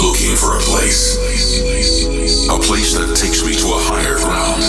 Looking 0.00 0.34
for 0.34 0.56
a 0.56 0.60
place. 0.60 1.20
A 2.48 2.58
place 2.58 2.96
that 2.96 3.12
takes 3.20 3.44
me 3.44 3.52
to 3.52 3.66
a 3.68 3.80
higher 3.84 4.16
ground. 4.16 4.64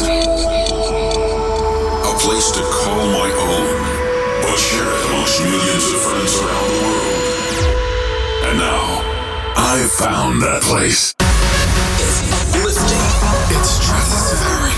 A 2.04 2.14
place 2.20 2.52
to 2.52 2.60
call 2.60 3.08
my 3.16 3.32
own, 3.32 3.72
but 4.44 4.60
share 4.60 4.84
it 4.84 5.02
amongst 5.08 5.40
millions 5.40 5.88
of 5.88 6.04
friends 6.04 6.36
around 6.36 6.68
the 6.68 6.80
world. 6.84 7.16
And 8.52 8.60
now, 8.60 8.84
I've 9.56 9.92
found 9.92 10.42
that 10.44 10.64
place. 10.68 11.16
It's 11.16 12.28
uplifting. 12.28 13.08
It's 13.56 13.80
stratospheric. 13.80 14.76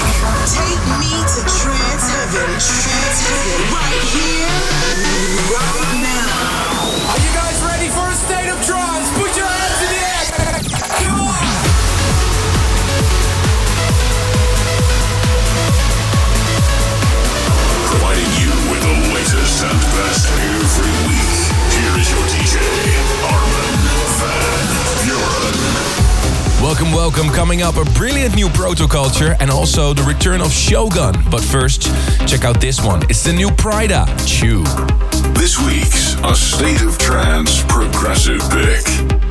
Take 0.53 0.85
me 1.01 1.17
to 1.17 1.41
trance 1.49 2.05
heaven. 2.13 2.49
Trance 2.61 3.19
heaven. 3.25 3.73
Right 3.73 4.05
here. 4.13 4.53
Right 5.49 5.97
now. 6.05 6.22
Is 22.03 22.11
your 22.11 22.19
DJ, 22.19 22.59
Armin 23.31 23.79
van 24.19 24.67
Buuren. 25.05 26.61
Welcome, 26.61 26.91
welcome. 26.91 27.29
Coming 27.29 27.61
up, 27.61 27.77
a 27.77 27.85
brilliant 27.91 28.35
new 28.35 28.49
protoculture 28.49 29.37
and 29.39 29.49
also 29.49 29.93
the 29.93 30.03
return 30.03 30.41
of 30.41 30.51
Shogun. 30.51 31.15
But 31.31 31.41
first, 31.41 31.83
check 32.27 32.43
out 32.43 32.59
this 32.59 32.83
one. 32.83 33.03
It's 33.03 33.23
the 33.23 33.31
new 33.31 33.47
Prydz, 33.51 34.05
Chew. 34.27 34.65
This 35.39 35.57
week's 35.65 36.15
A 36.25 36.35
State 36.35 36.81
of 36.81 36.97
Trance 36.97 37.63
Progressive 37.69 38.41
Pick. 38.51 39.22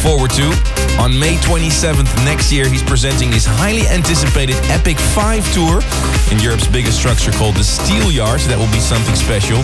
Forward 0.00 0.30
to. 0.32 0.48
On 0.98 1.12
May 1.12 1.36
27th 1.36 2.08
next 2.24 2.50
year, 2.52 2.68
he's 2.68 2.82
presenting 2.82 3.30
his 3.32 3.44
highly 3.44 3.86
anticipated 3.88 4.56
Epic 4.72 4.98
5 4.98 5.44
tour 5.52 5.80
in 6.32 6.40
Europe's 6.40 6.66
biggest 6.66 6.98
structure 6.98 7.30
called 7.32 7.54
the 7.54 7.64
Steelyard. 7.64 8.40
So 8.40 8.48
that 8.48 8.58
will 8.58 8.72
be 8.72 8.80
something 8.80 9.14
special. 9.14 9.60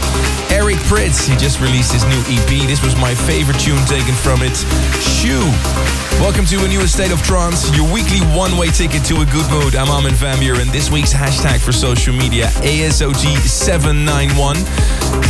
Eric 0.52 0.76
Prydz, 0.88 1.24
he 1.24 1.36
just 1.36 1.60
released 1.60 1.92
his 1.92 2.04
new 2.08 2.20
EP. 2.28 2.68
This 2.68 2.84
was 2.84 2.96
my 2.96 3.14
favorite 3.14 3.58
tune 3.60 3.80
taken 3.88 4.14
from 4.14 4.44
it, 4.44 4.56
Shoe. 5.00 5.48
Welcome 6.20 6.44
to 6.46 6.64
a 6.64 6.68
new 6.68 6.86
State 6.86 7.12
of 7.12 7.20
Trance, 7.22 7.68
your 7.76 7.84
weekly 7.92 8.20
one-way 8.32 8.68
ticket 8.68 9.04
to 9.04 9.20
a 9.20 9.26
good 9.26 9.44
mood. 9.50 9.76
I'm 9.76 9.88
Armin 9.88 10.14
van 10.14 10.40
and 10.40 10.70
this 10.72 10.90
week's 10.90 11.12
hashtag 11.12 11.60
for 11.60 11.72
social 11.72 12.14
media, 12.14 12.46
ASOT791. 12.64 14.56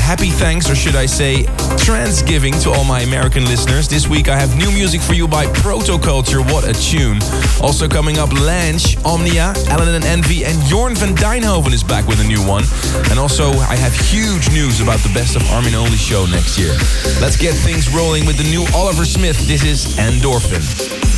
Happy 0.03 0.31
thanks, 0.31 0.71
or 0.71 0.75
should 0.75 0.97
I 0.97 1.07
say, 1.07 1.45
Transgiving 1.83 2.61
to 2.63 2.71
all 2.71 2.85
my 2.85 3.01
American 3.01 3.45
listeners. 3.45 3.89
This 3.89 4.09
week 4.09 4.29
I 4.29 4.37
have 4.37 4.57
new 4.57 4.71
music 4.73 5.01
for 5.01 5.15
you 5.15 5.29
by 5.29 5.47
Protoculture. 5.47 6.43
What 6.53 6.65
a 6.69 6.73
tune. 6.73 7.19
Also 7.63 7.89
coming 7.89 8.19
up, 8.19 8.33
Lange, 8.33 8.97
Omnia, 9.05 9.55
Allen 9.69 9.95
and 9.95 10.05
Envy, 10.05 10.45
and 10.45 10.57
Jorn 10.71 10.97
van 10.97 11.15
Deynhoven 11.15 11.73
is 11.73 11.83
back 11.83 12.07
with 12.07 12.21
a 12.21 12.25
new 12.25 12.45
one. 12.47 12.65
And 13.11 13.19
also, 13.19 13.51
I 13.51 13.77
have 13.77 13.95
huge 13.95 14.51
news 14.51 14.81
about 14.81 15.01
the 15.01 15.13
Best 15.15 15.37
of 15.37 15.43
Armin 15.51 15.75
Only 15.75 15.97
show 15.97 16.27
next 16.27 16.59
year. 16.59 16.73
Let's 17.21 17.37
get 17.37 17.55
things 17.55 17.93
rolling 17.95 18.27
with 18.27 18.37
the 18.37 18.49
new 18.51 18.67
Oliver 18.75 19.05
Smith. 19.05 19.39
This 19.47 19.65
is 19.65 19.97
Endorphin. 19.97 21.16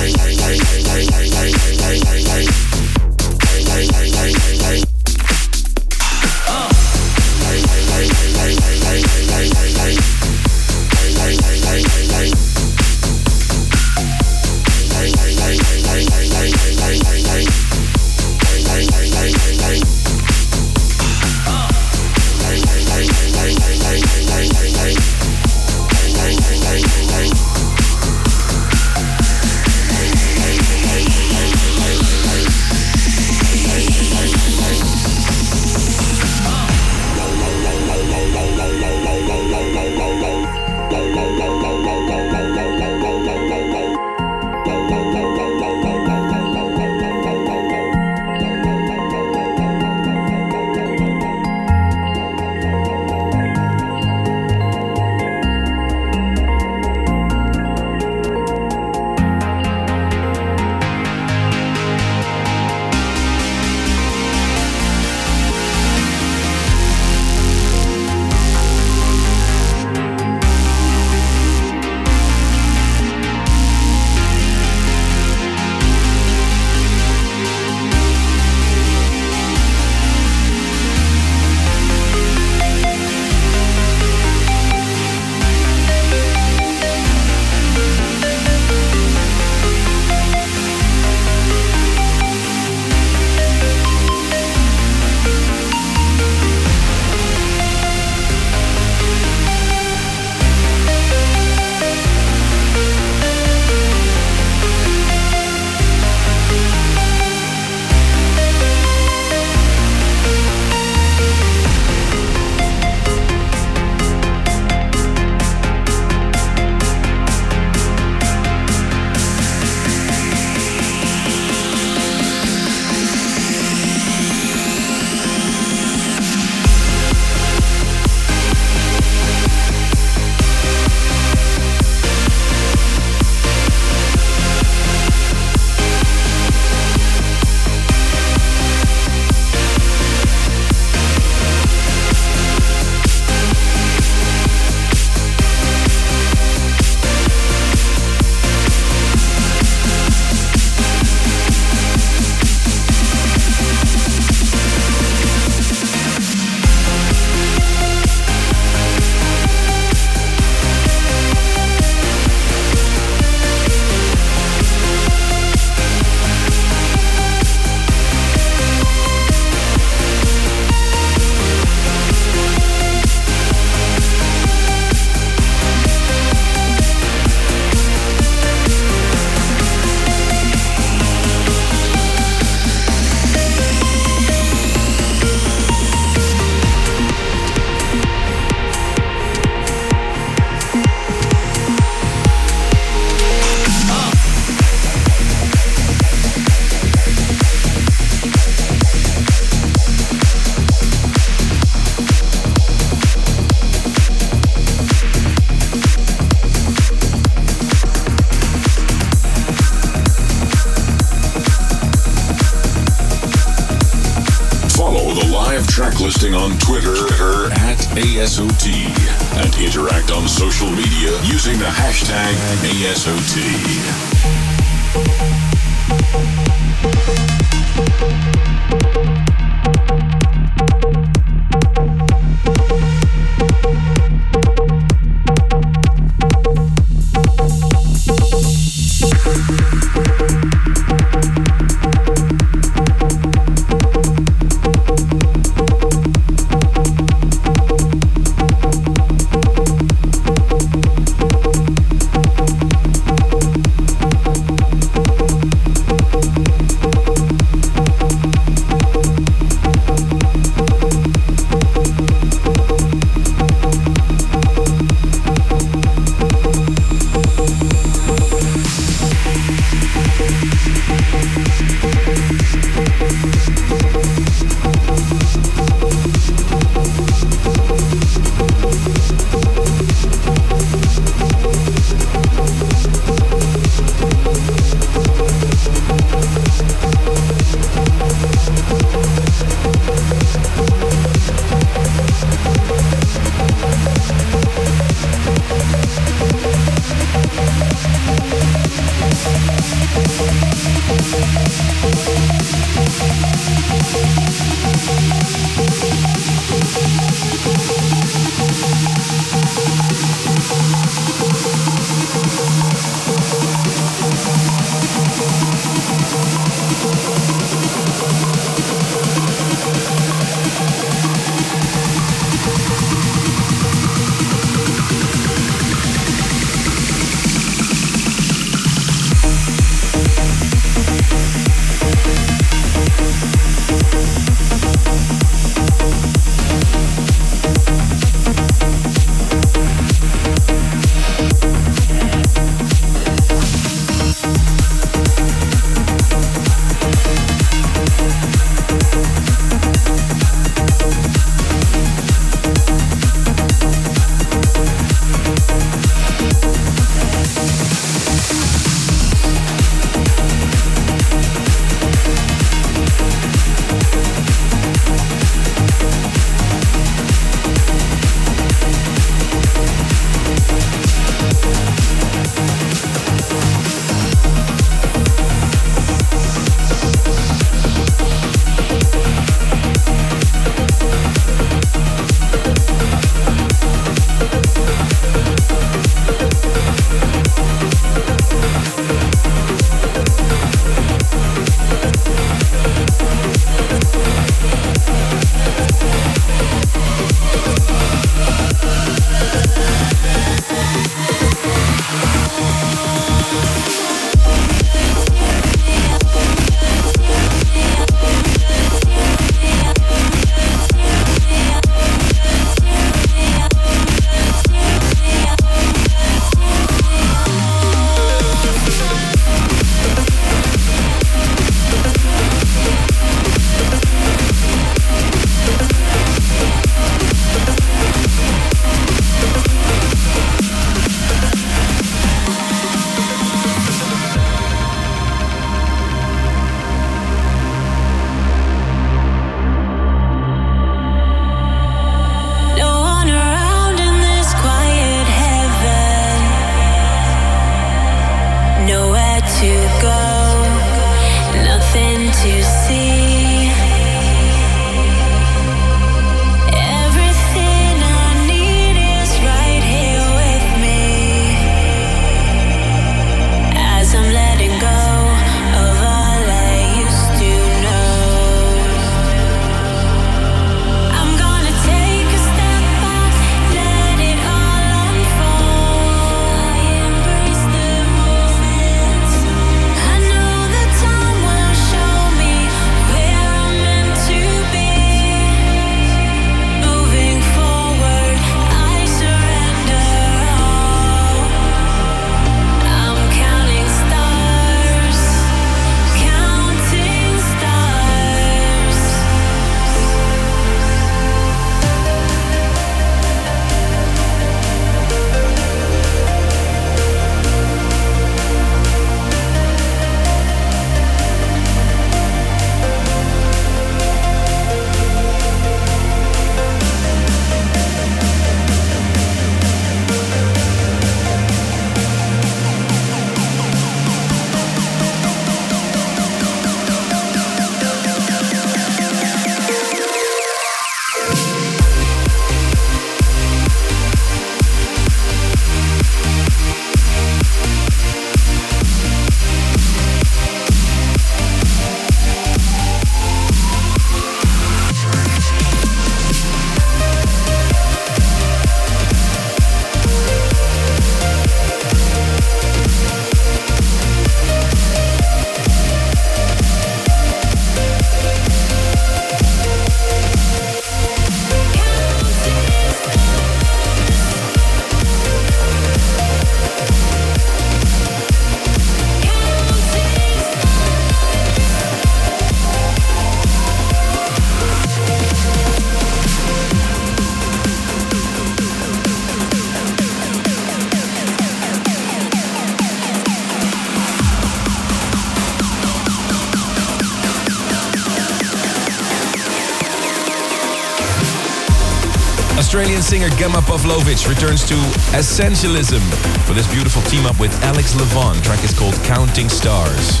Singer 592.86 593.10
Gemma 593.18 593.42
Pavlovich 593.66 594.06
returns 594.06 594.44
to 594.46 594.54
Essentialism 594.94 595.82
for 596.24 596.34
this 596.34 596.46
beautiful 596.54 596.80
team 596.82 597.04
up 597.04 597.18
with 597.18 597.34
Alex 597.42 597.74
Leavon. 597.74 598.22
Track 598.22 598.44
is 598.44 598.56
called 598.56 598.74
Counting 598.84 599.28
Stars. 599.28 600.00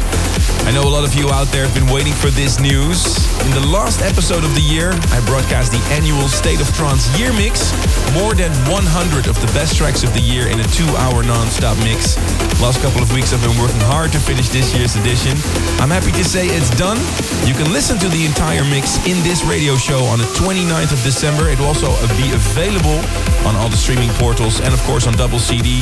I 0.66 0.70
know 0.70 0.82
a 0.82 0.90
lot 0.90 1.02
of 1.02 1.14
you 1.14 1.30
out 1.30 1.50
there 1.50 1.66
have 1.66 1.74
been 1.74 1.90
waiting 1.90 2.12
for 2.14 2.30
this 2.30 2.60
news. 2.62 3.02
In 3.42 3.50
the 3.50 3.66
last 3.66 4.02
episode 4.02 4.42
of 4.46 4.54
the 4.54 4.62
year, 4.62 4.94
I 5.10 5.18
broadcast 5.26 5.74
the 5.74 5.82
annual 5.90 6.30
State 6.30 6.60
of 6.60 6.70
Trance 6.78 7.10
Year 7.18 7.32
Mix. 7.34 7.74
More 8.14 8.34
than 8.34 8.54
100 8.70 9.26
of 9.26 9.34
the 9.42 9.50
best 9.50 9.74
tracks 9.74 10.02
of 10.06 10.14
the 10.14 10.22
year 10.22 10.46
in 10.46 10.62
a 10.62 10.66
two-hour 10.70 11.22
non-stop 11.26 11.78
mix. 11.82 12.14
Last 12.62 12.78
couple 12.82 13.02
of 13.02 13.10
weeks 13.12 13.34
I've 13.34 13.42
been 13.42 13.58
working 13.58 13.82
hard 13.90 14.14
to 14.14 14.18
finish 14.22 14.48
this 14.48 14.74
year's 14.74 14.94
edition. 14.94 15.34
I'm 15.82 15.90
happy 15.90 16.14
to 16.14 16.24
say 16.24 16.46
it's 16.46 16.70
done. 16.78 16.98
You 17.46 17.54
can 17.54 17.70
listen 17.74 17.98
to 17.98 18.08
the 18.08 18.26
entire 18.26 18.64
mix 18.64 18.98
in 19.06 19.18
this 19.26 19.42
radio 19.42 19.74
show 19.74 20.06
on 20.06 20.18
the 20.18 20.30
29th 20.38 20.94
of 20.94 21.02
December. 21.02 21.50
It 21.50 21.58
will 21.58 21.74
also 21.74 21.90
be 22.14 22.30
available 22.30 23.02
on 23.46 23.55
all 23.56 23.68
the 23.68 23.76
streaming 23.76 24.10
portals 24.20 24.60
and 24.60 24.72
of 24.72 24.80
course 24.82 25.06
on 25.06 25.14
double 25.14 25.38
CD. 25.38 25.80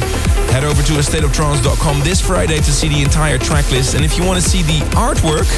Head 0.52 0.64
over 0.64 0.82
to 0.82 0.92
astateoftrance.com 0.94 2.00
this 2.00 2.20
Friday 2.20 2.56
to 2.56 2.72
see 2.72 2.88
the 2.88 3.02
entire 3.02 3.38
track 3.38 3.70
list. 3.70 3.94
And 3.94 4.04
if 4.04 4.16
you 4.16 4.24
want 4.24 4.42
to 4.42 4.48
see 4.48 4.62
the 4.62 4.80
artwork, 4.96 5.48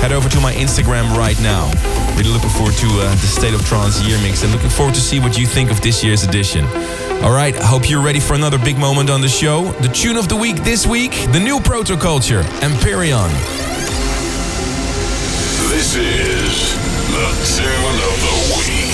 head 0.00 0.12
over 0.12 0.28
to 0.28 0.40
my 0.40 0.52
Instagram 0.54 1.16
right 1.16 1.38
now. 1.42 1.70
Really 2.16 2.30
looking 2.30 2.50
forward 2.50 2.74
to 2.74 2.86
uh, 2.86 3.10
the 3.10 3.26
State 3.26 3.54
of 3.54 3.64
Trance 3.66 4.00
year 4.06 4.18
mix 4.22 4.42
and 4.42 4.52
looking 4.52 4.70
forward 4.70 4.94
to 4.94 5.00
see 5.00 5.20
what 5.20 5.36
you 5.36 5.46
think 5.46 5.70
of 5.70 5.80
this 5.80 6.04
year's 6.04 6.24
edition. 6.24 6.64
All 7.22 7.32
right, 7.32 7.54
hope 7.56 7.88
you're 7.88 8.02
ready 8.02 8.20
for 8.20 8.34
another 8.34 8.58
big 8.58 8.78
moment 8.78 9.10
on 9.10 9.20
the 9.20 9.28
show. 9.28 9.72
The 9.80 9.88
tune 9.88 10.16
of 10.16 10.28
the 10.28 10.36
week 10.36 10.56
this 10.62 10.86
week, 10.86 11.12
the 11.32 11.40
new 11.40 11.58
Protoculture, 11.58 12.44
Empyrean. 12.62 13.30
This 15.70 15.96
is 15.96 16.74
the 17.10 17.28
tune 17.56 17.98
of 17.98 18.16
the 18.20 18.54
week. 18.58 18.93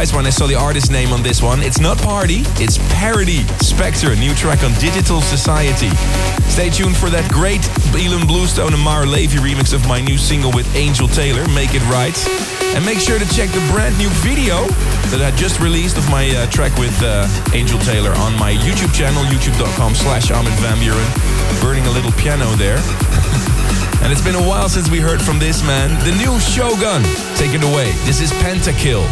twice 0.00 0.14
when 0.14 0.24
I 0.24 0.30
saw 0.30 0.46
the 0.46 0.54
artist 0.54 0.90
name 0.90 1.12
on 1.12 1.22
this 1.22 1.42
one. 1.42 1.60
It's 1.62 1.78
not 1.78 1.98
Party, 1.98 2.40
it's 2.56 2.78
Parody. 2.96 3.44
Spectre, 3.60 4.12
a 4.12 4.16
new 4.16 4.32
track 4.34 4.64
on 4.64 4.72
Digital 4.80 5.20
Society. 5.20 5.92
Stay 6.48 6.70
tuned 6.70 6.96
for 6.96 7.10
that 7.10 7.28
great 7.28 7.60
Ilan 7.92 8.24
Bluestone 8.26 8.72
and 8.72 8.80
Maor 8.80 9.04
Levi 9.04 9.36
remix 9.44 9.74
of 9.74 9.86
my 9.86 10.00
new 10.00 10.16
single 10.16 10.52
with 10.56 10.64
Angel 10.74 11.06
Taylor, 11.06 11.44
Make 11.52 11.76
It 11.76 11.84
Right. 11.92 12.16
And 12.72 12.80
make 12.80 12.96
sure 12.96 13.18
to 13.18 13.28
check 13.28 13.52
the 13.52 13.60
brand 13.76 13.92
new 14.00 14.08
video 14.24 14.64
that 15.12 15.20
I 15.20 15.36
just 15.36 15.60
released 15.60 16.00
of 16.00 16.08
my 16.08 16.32
uh, 16.32 16.48
track 16.48 16.72
with 16.80 16.96
uh, 17.04 17.28
Angel 17.52 17.76
Taylor 17.84 18.16
on 18.24 18.32
my 18.40 18.56
YouTube 18.56 18.96
channel, 18.96 19.20
youtube.com 19.28 19.92
slash 19.92 20.32
Armin 20.32 20.56
van 20.64 20.80
Buuren. 20.80 21.08
Burning 21.60 21.84
a 21.84 21.92
little 21.92 22.12
piano 22.16 22.48
there. 22.56 22.80
and 24.00 24.08
it's 24.08 24.24
been 24.24 24.38
a 24.38 24.46
while 24.48 24.72
since 24.72 24.88
we 24.88 24.96
heard 24.96 25.20
from 25.20 25.36
this 25.36 25.60
man. 25.60 25.92
The 26.08 26.16
new 26.16 26.40
Shogun. 26.40 27.04
Take 27.36 27.52
it 27.52 27.60
away. 27.60 27.92
This 28.08 28.24
is 28.24 28.32
Pentakill. 28.40 29.04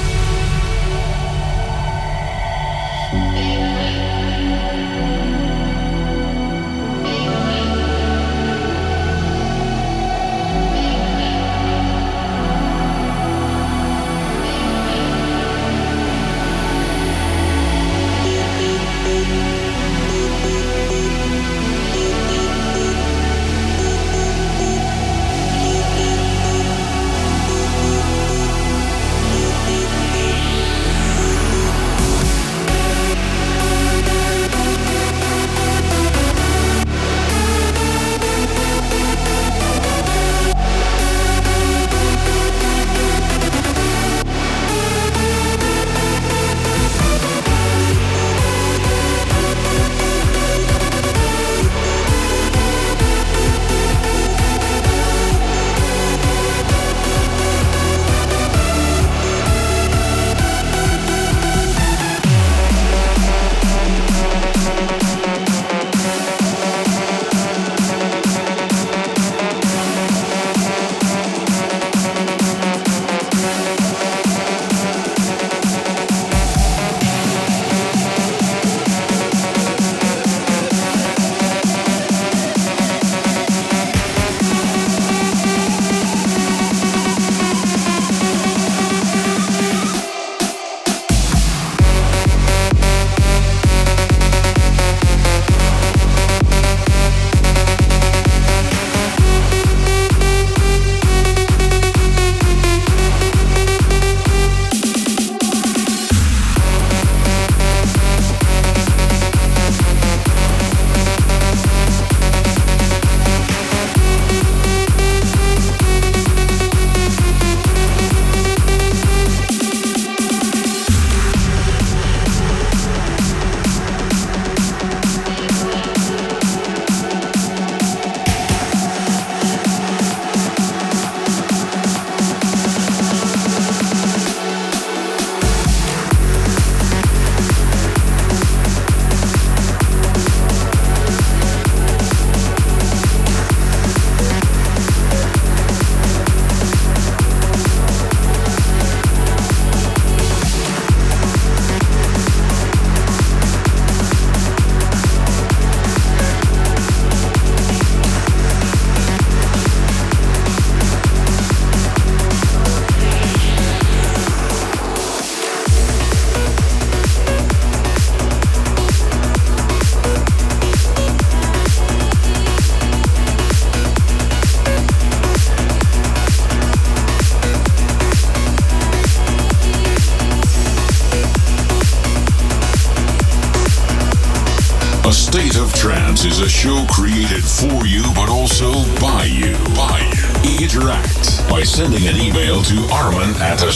At 193.49 193.63
a 193.63 193.73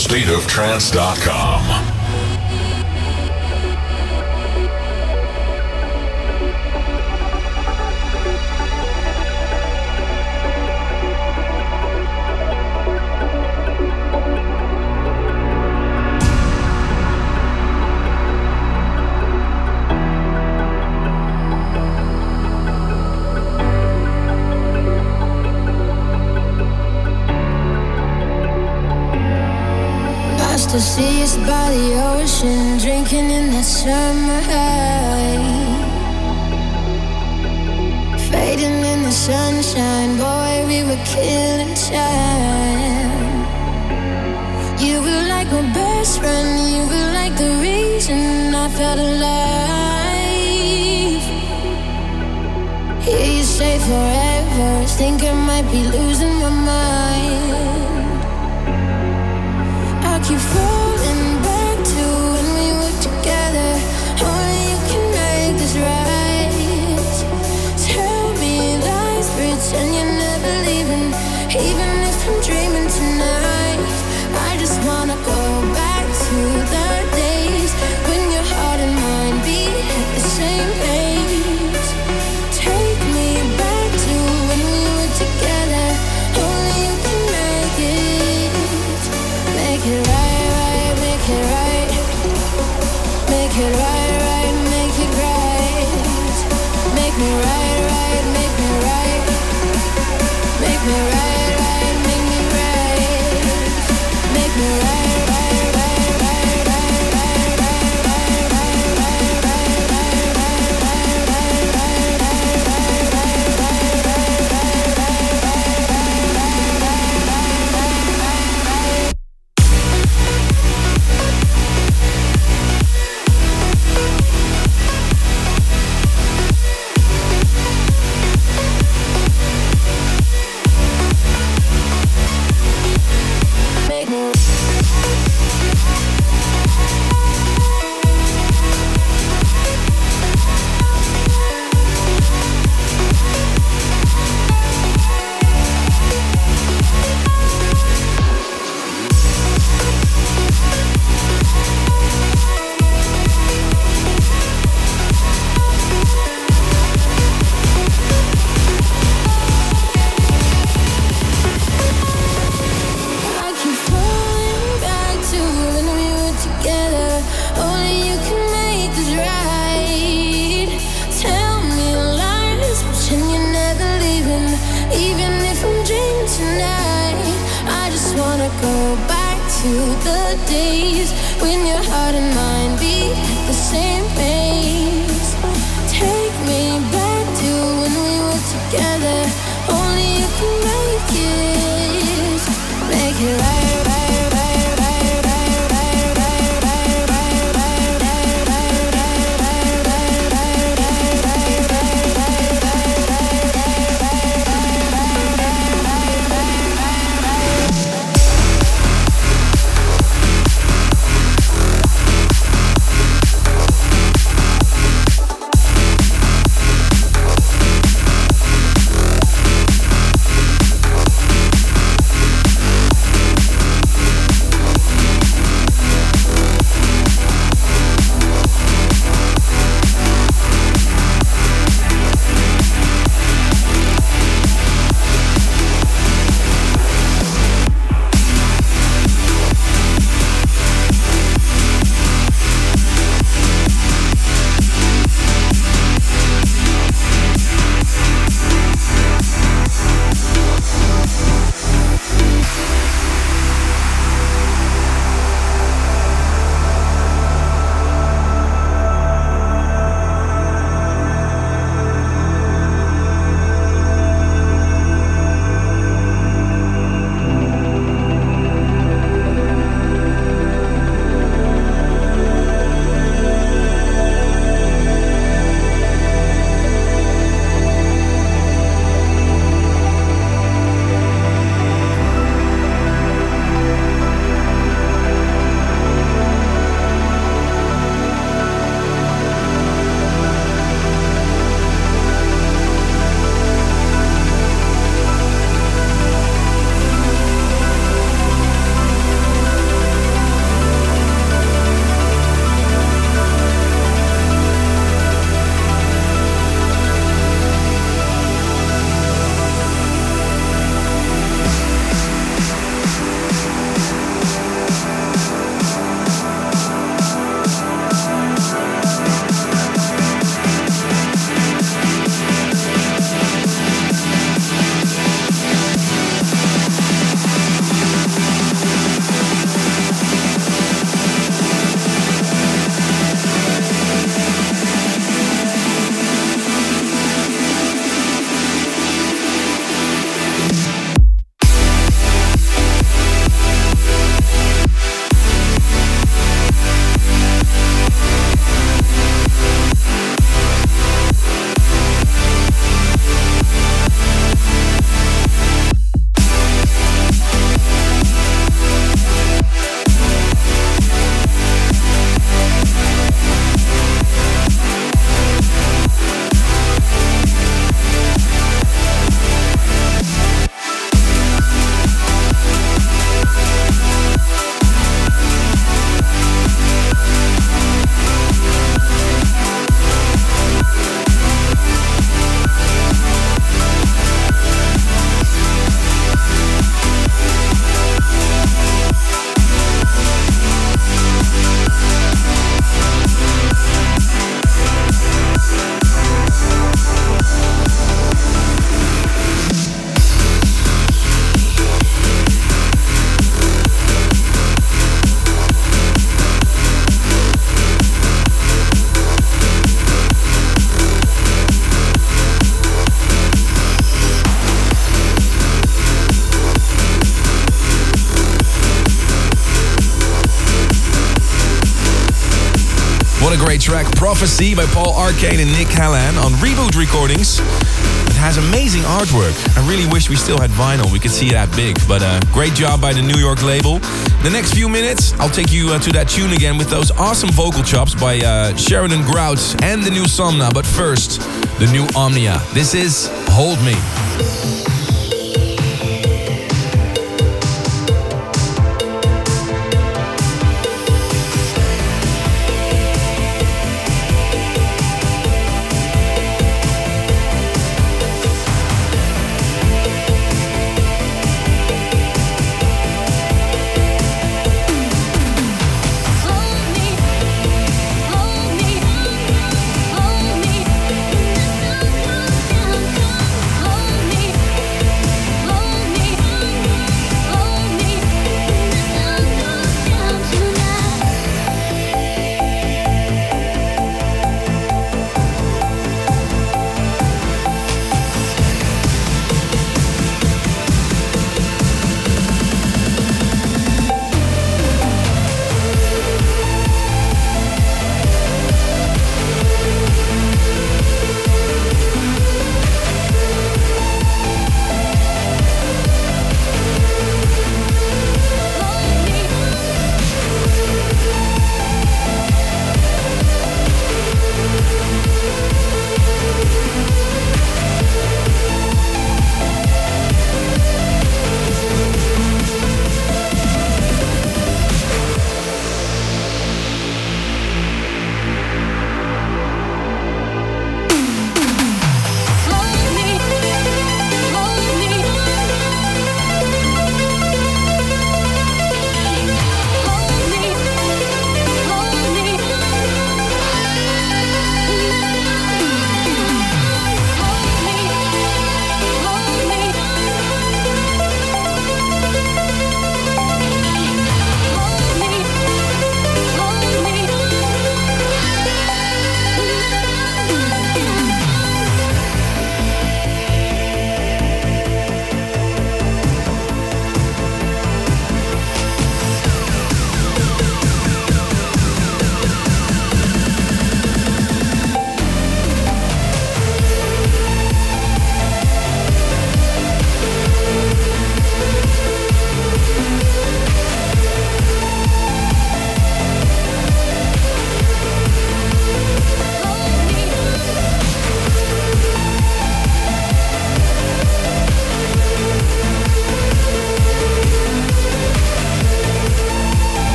track. 423.72 423.96
Prophecy 423.96 424.54
by 424.54 424.66
Paul 424.66 424.92
Arcane 424.94 425.40
and 425.40 425.50
Nick 425.52 425.68
Hallan 425.68 426.18
on 426.18 426.32
Reboot 426.44 426.76
Recordings. 426.76 427.38
It 427.38 428.16
has 428.20 428.36
amazing 428.36 428.82
artwork. 428.82 429.32
I 429.56 429.66
really 429.66 429.90
wish 429.90 430.10
we 430.10 430.16
still 430.16 430.38
had 430.38 430.50
vinyl. 430.50 430.92
We 430.92 430.98
could 430.98 431.10
see 431.10 431.28
it 431.28 431.32
that 431.32 431.50
big. 431.56 431.78
But 431.88 432.02
uh, 432.02 432.20
great 432.32 432.52
job 432.52 432.82
by 432.82 432.92
the 432.92 433.00
New 433.00 433.16
York 433.18 433.42
label. 433.42 433.78
The 434.22 434.30
next 434.30 434.52
few 434.52 434.68
minutes, 434.68 435.14
I'll 435.14 435.30
take 435.30 435.50
you 435.50 435.70
uh, 435.70 435.78
to 435.78 435.92
that 435.92 436.10
tune 436.10 436.32
again 436.32 436.58
with 436.58 436.68
those 436.68 436.90
awesome 436.90 437.30
vocal 437.30 437.62
chops 437.62 437.94
by 437.94 438.18
uh, 438.18 438.54
Sheridan 438.56 439.02
Grout 439.06 439.40
and 439.62 439.82
the 439.82 439.90
new 439.90 440.04
Somna. 440.04 440.52
But 440.52 440.66
first, 440.66 441.22
the 441.58 441.68
new 441.72 441.86
Omnia. 441.96 442.42
This 442.52 442.74
is 442.74 443.08
hold 443.28 443.58
me. 443.64 443.72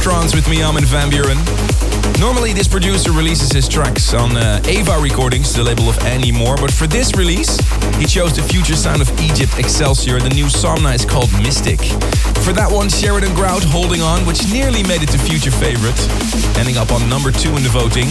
Trance 0.00 0.34
with 0.34 0.48
me, 0.48 0.62
Armin 0.62 0.84
van 0.86 1.10
Buuren. 1.10 1.36
Normally, 2.18 2.54
this 2.54 2.66
producer 2.66 3.12
releases 3.12 3.52
his 3.52 3.68
tracks 3.68 4.14
on 4.14 4.36
uh, 4.36 4.60
Ava 4.64 4.98
Recordings, 4.98 5.52
the 5.52 5.62
label 5.62 5.90
of 5.90 5.98
Andy 6.00 6.32
Moore, 6.32 6.56
but 6.56 6.72
for 6.72 6.86
this 6.86 7.14
release, 7.16 7.58
he 7.96 8.06
chose 8.06 8.34
the 8.34 8.42
future 8.42 8.76
sound 8.76 9.02
of 9.02 9.10
Egypt 9.20 9.58
Excelsior. 9.58 10.18
The 10.18 10.30
new 10.30 10.46
Somna 10.46 10.94
is 10.94 11.04
called 11.04 11.30
Mystic. 11.42 11.80
For 12.44 12.52
that 12.52 12.68
one, 12.70 12.88
Sheridan 12.88 13.34
Grout 13.34 13.62
Holding 13.62 14.00
On, 14.00 14.24
which 14.26 14.50
nearly 14.50 14.82
made 14.82 15.02
it 15.02 15.10
to 15.10 15.18
future 15.18 15.50
favorite, 15.50 16.00
ending 16.56 16.78
up 16.78 16.92
on 16.92 17.06
number 17.08 17.30
two 17.30 17.54
in 17.56 17.62
the 17.62 17.68
voting. 17.68 18.08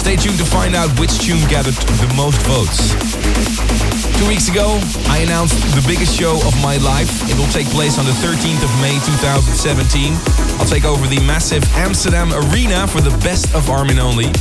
Stay 0.00 0.16
tuned 0.16 0.38
to 0.38 0.44
find 0.44 0.74
out 0.74 0.88
which 0.98 1.18
tune 1.20 1.46
gathered 1.48 1.76
the 2.00 2.12
most 2.16 2.40
votes. 2.48 4.05
Two 4.18 4.28
weeks 4.28 4.48
ago, 4.48 4.80
I 5.08 5.18
announced 5.18 5.60
the 5.74 5.84
biggest 5.86 6.18
show 6.18 6.36
of 6.46 6.54
my 6.62 6.78
life. 6.78 7.28
It 7.30 7.36
will 7.38 7.52
take 7.52 7.66
place 7.68 7.98
on 7.98 8.06
the 8.06 8.12
13th 8.12 8.64
of 8.64 8.72
May 8.80 8.94
2017. 9.04 10.14
I'll 10.58 10.66
take 10.66 10.84
over 10.84 11.06
the 11.06 11.20
massive 11.20 11.62
Amsterdam 11.74 12.32
Arena 12.32 12.86
for 12.86 13.00
the 13.02 13.10
best 13.18 13.54
of 13.54 13.68
Armin 13.68 13.98
only. 13.98 14.32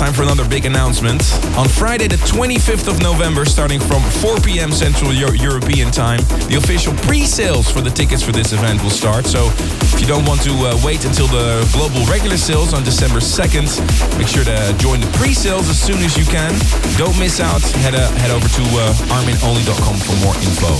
Time 0.00 0.14
for 0.14 0.22
another 0.22 0.48
big 0.48 0.64
announcement. 0.64 1.20
On 1.58 1.68
Friday, 1.68 2.08
the 2.08 2.16
25th 2.24 2.88
of 2.88 3.02
November, 3.02 3.44
starting 3.44 3.78
from 3.78 4.00
4 4.24 4.40
p.m. 4.40 4.72
Central 4.72 5.12
Euro- 5.12 5.34
European 5.34 5.90
Time, 5.90 6.20
the 6.48 6.56
official 6.56 6.94
pre-sales 7.04 7.70
for 7.70 7.82
the 7.82 7.90
tickets 7.90 8.22
for 8.22 8.32
this 8.32 8.54
event 8.54 8.82
will 8.82 8.88
start. 8.88 9.26
So 9.26 9.52
if 9.92 10.00
you 10.00 10.06
don't 10.06 10.24
want 10.24 10.40
to 10.48 10.52
uh, 10.56 10.80
wait 10.82 11.04
until 11.04 11.26
the 11.26 11.68
global 11.76 12.00
regular 12.10 12.38
sales 12.38 12.72
on 12.72 12.82
December 12.82 13.20
2nd, 13.20 13.68
make 14.16 14.26
sure 14.26 14.42
to 14.42 14.74
join 14.78 15.02
the 15.02 15.10
pre-sales 15.20 15.68
as 15.68 15.78
soon 15.78 15.98
as 15.98 16.16
you 16.16 16.24
can. 16.24 16.56
Don't 16.96 17.18
miss 17.18 17.38
out. 17.38 17.60
Head, 17.84 17.94
uh, 17.94 18.08
head 18.24 18.30
over 18.30 18.48
to 18.48 18.62
uh, 18.80 18.96
arminonly.com 19.12 19.96
for 20.00 20.16
more 20.24 20.34
info. 20.40 20.72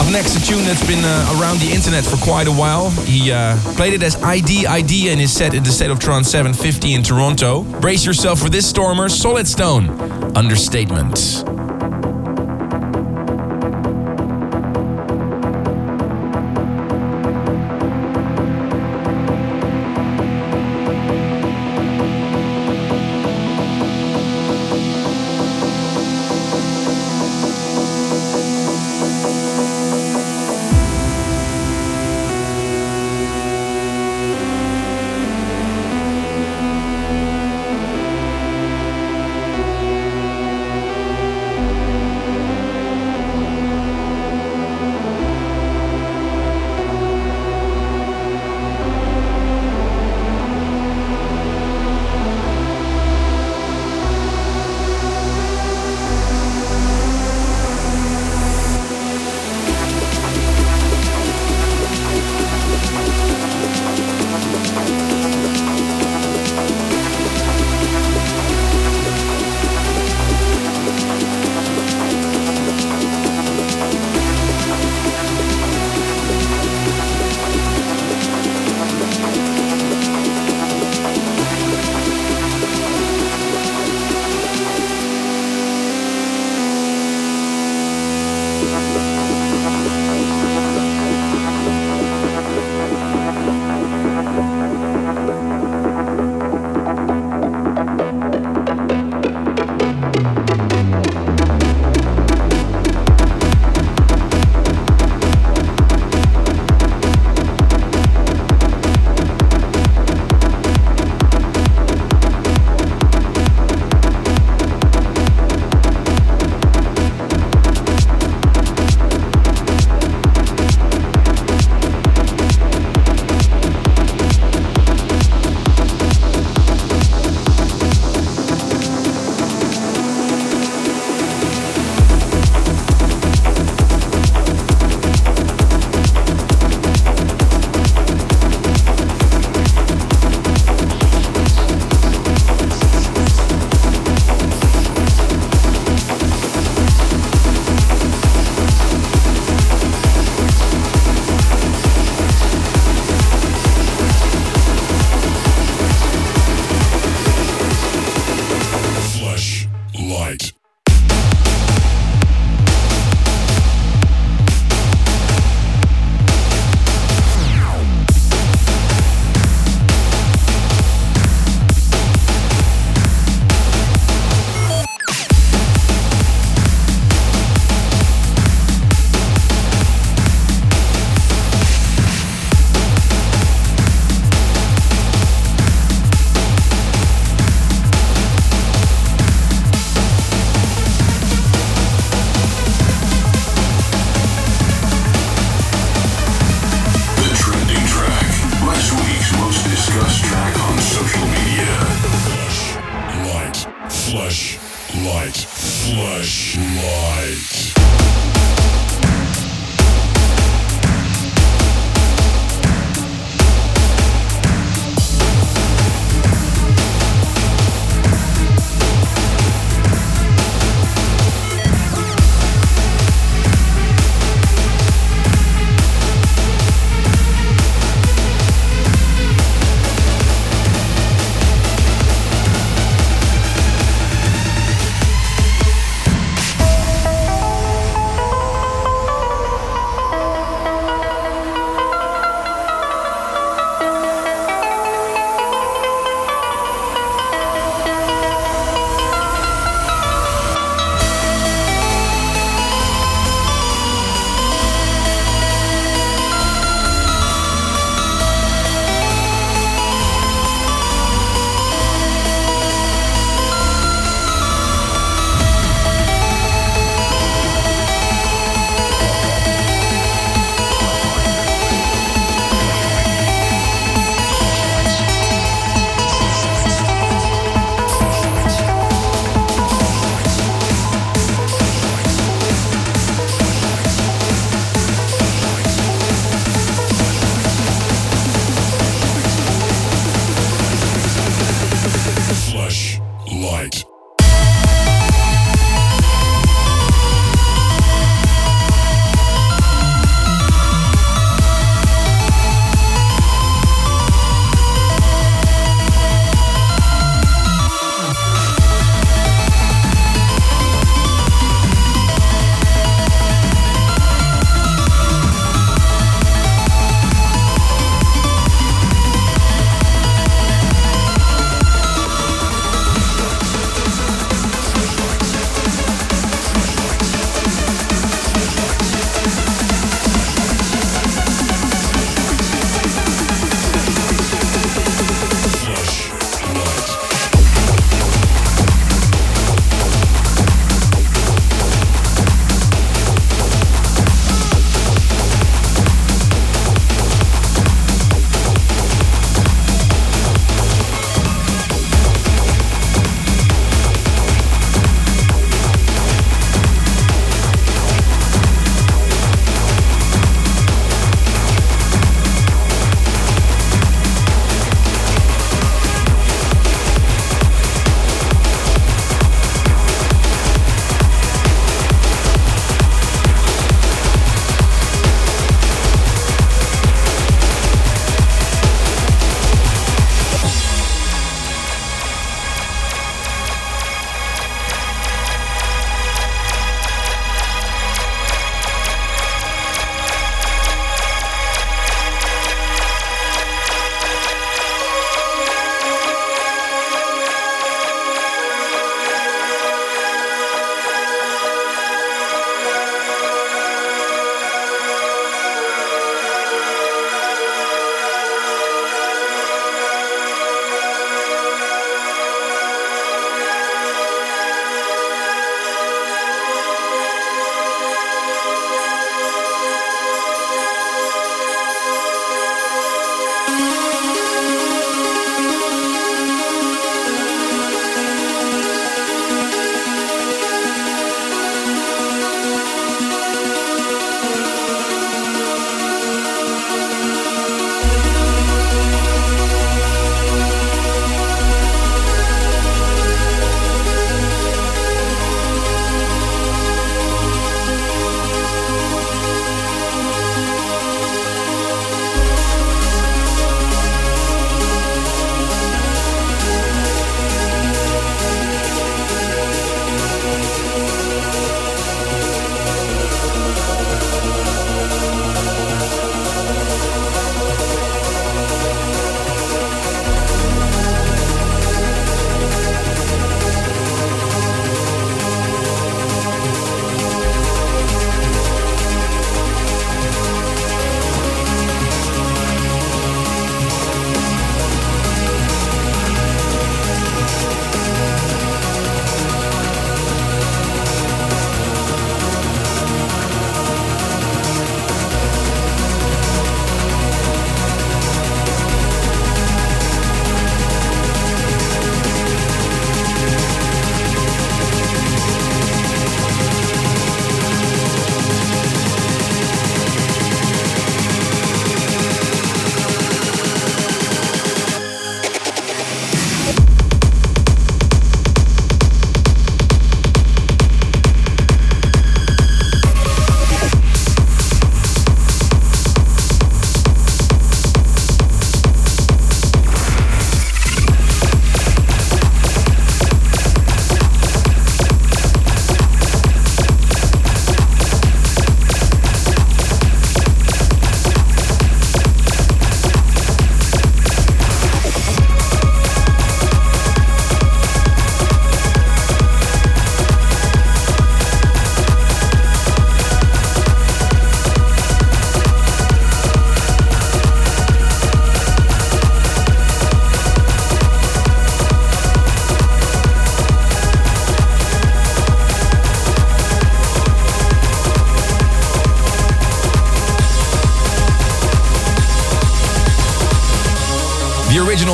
Up 0.00 0.10
next, 0.10 0.34
a 0.34 0.42
tune 0.42 0.64
that's 0.64 0.84
been 0.88 1.04
uh, 1.04 1.36
around 1.38 1.60
the 1.60 1.70
internet 1.70 2.02
for 2.02 2.16
quite 2.16 2.48
a 2.48 2.50
while. 2.50 2.88
He 3.04 3.30
uh, 3.30 3.56
played 3.76 3.92
it 3.92 4.02
as 4.02 4.16
ID 4.16 4.66
ID 4.66 5.12
in 5.12 5.18
his 5.18 5.30
set 5.30 5.52
in 5.52 5.62
the 5.62 5.70
State 5.70 5.90
of 5.90 6.00
Trance 6.00 6.30
750 6.30 6.94
in 6.94 7.02
Toronto. 7.02 7.62
Brace 7.78 8.06
yourself 8.06 8.21
for 8.22 8.48
this 8.48 8.68
stormer, 8.68 9.08
Solarstone, 9.08 10.36
Understatement. 10.36 11.51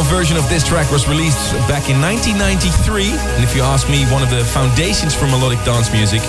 Version 0.08 0.36
of 0.36 0.48
this 0.48 0.66
track 0.66 0.90
was 0.90 1.06
released 1.06 1.52
back 1.68 1.90
in 1.90 2.00
1993, 2.00 3.12
and 3.12 3.44
if 3.44 3.54
you 3.54 3.62
ask 3.62 3.88
me, 3.90 4.04
one 4.06 4.22
of 4.22 4.30
the 4.30 4.42
foundations 4.42 5.14
for 5.14 5.26
melodic 5.26 5.62
dance 5.64 5.92
music. 5.92 6.22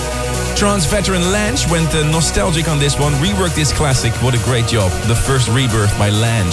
Trance 0.55 0.85
veteran 0.85 1.31
Lange 1.31 1.57
went 1.71 1.87
uh, 1.95 2.03
nostalgic 2.11 2.67
on 2.67 2.77
this 2.77 2.99
one, 2.99 3.13
reworked 3.13 3.55
this 3.55 3.71
classic. 3.71 4.11
What 4.21 4.35
a 4.35 4.43
great 4.43 4.67
job. 4.67 4.91
The 5.07 5.15
first 5.15 5.47
rebirth 5.47 5.97
by 5.97 6.09
Lange. 6.09 6.51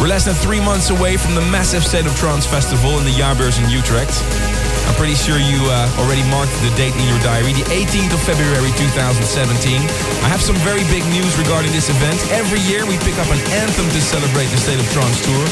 We're 0.00 0.08
less 0.08 0.24
than 0.24 0.34
three 0.34 0.60
months 0.60 0.90
away 0.90 1.16
from 1.16 1.34
the 1.34 1.44
massive 1.52 1.84
State 1.84 2.06
of 2.06 2.16
Trance 2.16 2.46
Festival 2.46 2.98
in 2.98 3.04
the 3.04 3.12
Jaarbeurs 3.12 3.62
in 3.62 3.68
Utrecht. 3.70 4.55
I'm 4.86 4.94
pretty 4.94 5.18
sure 5.18 5.36
you 5.36 5.58
uh, 5.66 6.00
already 6.00 6.22
marked 6.30 6.54
the 6.62 6.72
date 6.78 6.94
in 6.94 7.04
your 7.10 7.18
diary, 7.20 7.52
the 7.52 7.66
18th 7.68 8.14
of 8.14 8.22
February 8.22 8.70
2017. 8.78 9.82
I 10.22 10.28
have 10.30 10.40
some 10.40 10.56
very 10.62 10.86
big 10.88 11.04
news 11.10 11.34
regarding 11.36 11.74
this 11.74 11.90
event. 11.90 12.16
Every 12.30 12.62
year 12.70 12.86
we 12.86 12.96
pick 13.02 13.18
up 13.18 13.28
an 13.28 13.42
anthem 13.50 13.86
to 13.90 14.00
celebrate 14.00 14.46
the 14.54 14.60
State 14.62 14.78
of 14.78 14.86
Trance 14.94 15.18
tour. 15.26 15.44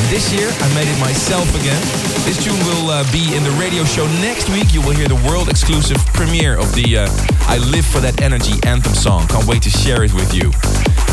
And 0.00 0.04
this 0.08 0.32
year 0.32 0.48
I 0.48 0.66
made 0.74 0.88
it 0.88 0.98
myself 0.98 1.46
again. 1.54 1.80
This 2.24 2.40
tune 2.42 2.58
will 2.64 2.90
uh, 2.90 3.04
be 3.12 3.36
in 3.36 3.44
the 3.44 3.54
radio 3.60 3.84
show 3.84 4.06
next 4.24 4.48
week. 4.50 4.72
You 4.72 4.80
will 4.80 4.96
hear 4.96 5.08
the 5.08 5.20
world 5.28 5.48
exclusive 5.48 5.98
premiere 6.16 6.56
of 6.56 6.72
the 6.74 7.04
uh, 7.04 7.48
I 7.48 7.58
Live 7.58 7.86
for 7.86 8.00
That 8.00 8.20
Energy 8.20 8.56
anthem 8.64 8.94
song. 8.94 9.28
Can't 9.28 9.46
wait 9.46 9.62
to 9.62 9.70
share 9.70 10.02
it 10.02 10.12
with 10.14 10.32
you. 10.32 10.52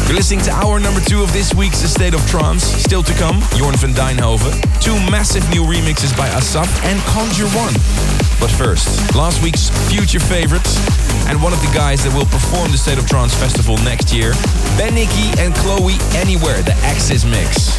You're 0.06 0.18
listening 0.18 0.42
to 0.46 0.52
hour 0.52 0.80
number 0.80 1.02
two 1.02 1.24
of 1.24 1.34
this 1.34 1.54
week's 1.56 1.82
The 1.82 1.88
State 1.88 2.14
of 2.14 2.22
Trance. 2.30 2.62
Still 2.64 3.02
to 3.02 3.14
come, 3.14 3.42
Jorn 3.58 3.74
van 3.82 3.94
Deynhoven. 3.94 4.54
Two 4.80 4.94
massive 5.10 5.42
new 5.50 5.64
remixes 5.64 6.16
by 6.16 6.30
Asaf 6.30 6.70
and 6.86 7.02
Conjure 7.10 7.50
One. 7.58 7.65
But 8.40 8.52
first, 8.52 9.16
last 9.16 9.42
week's 9.42 9.70
future 9.90 10.20
favorites 10.20 10.78
and 11.28 11.42
one 11.42 11.54
of 11.54 11.60
the 11.62 11.72
guys 11.74 12.04
that 12.04 12.14
will 12.14 12.26
perform 12.26 12.72
the 12.72 12.78
State 12.78 12.98
of 12.98 13.08
Trance 13.08 13.34
Festival 13.34 13.78
next 13.78 14.14
year, 14.14 14.34
Ben 14.78 14.94
Nicky 14.94 15.34
and 15.40 15.56
Chloe 15.56 15.98
Anywhere, 16.14 16.62
the 16.62 16.74
Axis 16.84 17.26
Mix. 17.26 17.74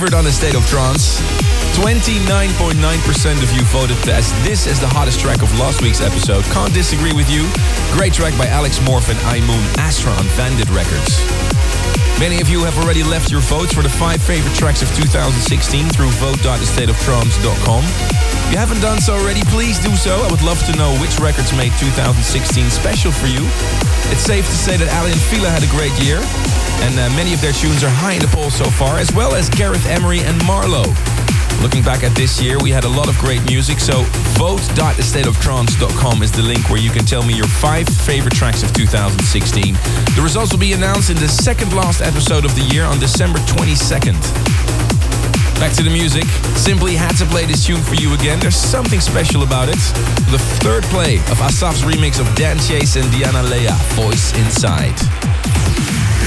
Favorite 0.00 0.16
on 0.16 0.24
the 0.24 0.32
State 0.32 0.56
of 0.56 0.64
Trance. 0.64 1.20
29.9% 1.76 2.72
of 3.44 3.52
you 3.52 3.60
voted 3.68 4.00
as 4.08 4.32
this 4.40 4.66
as 4.66 4.80
the 4.80 4.88
hottest 4.88 5.20
track 5.20 5.42
of 5.42 5.52
last 5.60 5.82
week's 5.82 6.00
episode. 6.00 6.42
Can't 6.56 6.72
disagree 6.72 7.12
with 7.12 7.28
you. 7.28 7.44
Great 7.92 8.14
track 8.14 8.32
by 8.38 8.46
Alex 8.46 8.78
Morph 8.78 9.12
and 9.12 9.20
iMoon 9.28 9.60
Astra 9.76 10.08
on 10.12 10.24
Bandit 10.40 10.72
Records. 10.72 11.20
Many 12.16 12.40
of 12.40 12.48
you 12.48 12.64
have 12.64 12.80
already 12.80 13.04
left 13.04 13.30
your 13.30 13.44
votes 13.44 13.74
for 13.76 13.82
the 13.82 13.92
five 13.92 14.22
favorite 14.22 14.56
tracks 14.56 14.80
of 14.80 14.88
2016 14.96 15.36
through 15.92 16.08
vote.thestateoftrance.com. 16.16 17.84
If 17.84 18.52
you 18.52 18.56
haven't 18.56 18.80
done 18.80 19.04
so 19.04 19.20
already, 19.20 19.44
please 19.52 19.78
do 19.78 19.92
so. 19.96 20.16
I 20.24 20.30
would 20.32 20.40
love 20.40 20.64
to 20.64 20.72
know 20.80 20.96
which 20.96 21.20
records 21.20 21.52
made 21.52 21.76
2016 21.76 22.24
special 22.72 23.12
for 23.12 23.28
you. 23.28 23.44
It's 24.08 24.24
safe 24.24 24.48
to 24.48 24.56
say 24.56 24.80
that 24.80 24.88
Aly 24.96 25.12
and 25.12 25.20
Fila 25.28 25.52
had 25.52 25.60
a 25.60 25.68
great 25.68 25.92
year 26.00 26.24
and 26.80 26.98
uh, 26.98 27.08
many 27.16 27.34
of 27.34 27.40
their 27.40 27.52
tunes 27.52 27.84
are 27.84 27.90
high 27.90 28.14
in 28.14 28.20
the 28.20 28.28
polls 28.28 28.54
so 28.54 28.64
far, 28.64 28.98
as 28.98 29.12
well 29.12 29.34
as 29.34 29.48
Gareth 29.50 29.86
Emery 29.86 30.20
and 30.20 30.36
Marlowe. 30.46 30.92
Looking 31.62 31.82
back 31.82 32.02
at 32.02 32.16
this 32.16 32.40
year, 32.40 32.58
we 32.58 32.70
had 32.70 32.84
a 32.84 32.88
lot 32.88 33.08
of 33.08 33.18
great 33.18 33.44
music, 33.44 33.80
so 33.80 34.04
vote.thestateoftrance.com 34.40 36.22
is 36.22 36.32
the 36.32 36.42
link 36.42 36.70
where 36.70 36.80
you 36.80 36.90
can 36.90 37.04
tell 37.04 37.22
me 37.22 37.34
your 37.34 37.46
five 37.46 37.86
favorite 37.86 38.34
tracks 38.34 38.62
of 38.62 38.72
2016. 38.72 39.74
The 40.16 40.22
results 40.22 40.52
will 40.52 40.58
be 40.58 40.72
announced 40.72 41.10
in 41.10 41.16
the 41.16 41.28
second 41.28 41.74
last 41.74 42.00
episode 42.00 42.46
of 42.46 42.54
the 42.54 42.62
year 42.72 42.84
on 42.84 42.98
December 42.98 43.38
22nd. 43.40 44.16
Back 45.60 45.76
to 45.76 45.82
the 45.82 45.90
music. 45.90 46.24
Simply 46.56 46.96
had 46.96 47.14
to 47.18 47.26
play 47.26 47.44
this 47.44 47.66
tune 47.66 47.82
for 47.82 47.94
you 47.94 48.14
again. 48.14 48.40
There's 48.40 48.56
something 48.56 48.98
special 48.98 49.42
about 49.42 49.68
it. 49.68 49.76
The 50.32 50.40
third 50.64 50.84
play 50.84 51.16
of 51.28 51.36
Asaf's 51.44 51.82
remix 51.82 52.18
of 52.18 52.34
Dan 52.34 52.58
Chase 52.58 52.96
and 52.96 53.04
Diana 53.12 53.42
Lea, 53.42 53.68
Voice 53.92 54.32
Inside. 54.38 55.19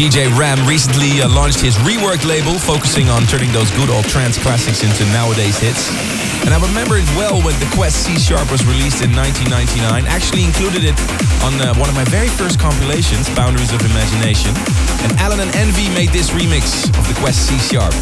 DJ 0.00 0.32
Ram 0.32 0.56
recently 0.66 1.20
uh, 1.20 1.28
launched 1.28 1.60
his 1.60 1.76
reworked 1.84 2.24
label, 2.24 2.58
focusing 2.58 3.10
on 3.10 3.28
turning 3.28 3.52
those 3.52 3.70
good 3.72 3.90
old 3.90 4.06
trance 4.08 4.38
classics 4.38 4.82
into 4.82 5.04
nowadays 5.12 5.60
hits. 5.60 5.92
And 6.40 6.56
I 6.56 6.58
remember 6.58 6.96
it 6.96 7.04
well 7.20 7.36
when 7.44 7.52
the 7.60 7.68
Quest 7.76 8.08
C 8.08 8.16
Sharp 8.16 8.50
was 8.50 8.64
released 8.64 9.04
in 9.04 9.12
1999. 9.12 10.08
Actually 10.08 10.48
included 10.48 10.88
it 10.88 10.96
on 11.44 11.52
uh, 11.60 11.76
one 11.76 11.92
of 11.92 11.94
my 11.94 12.08
very 12.08 12.32
first 12.32 12.58
compilations, 12.58 13.28
Boundaries 13.36 13.76
of 13.76 13.84
Imagination. 13.84 14.56
And 15.04 15.12
Allen 15.20 15.44
and 15.44 15.52
Envy 15.52 15.92
made 15.92 16.08
this 16.16 16.32
remix 16.32 16.88
of 16.96 17.04
the 17.04 17.16
Quest 17.20 17.44
C 17.44 17.60
Sharp. 17.60 17.92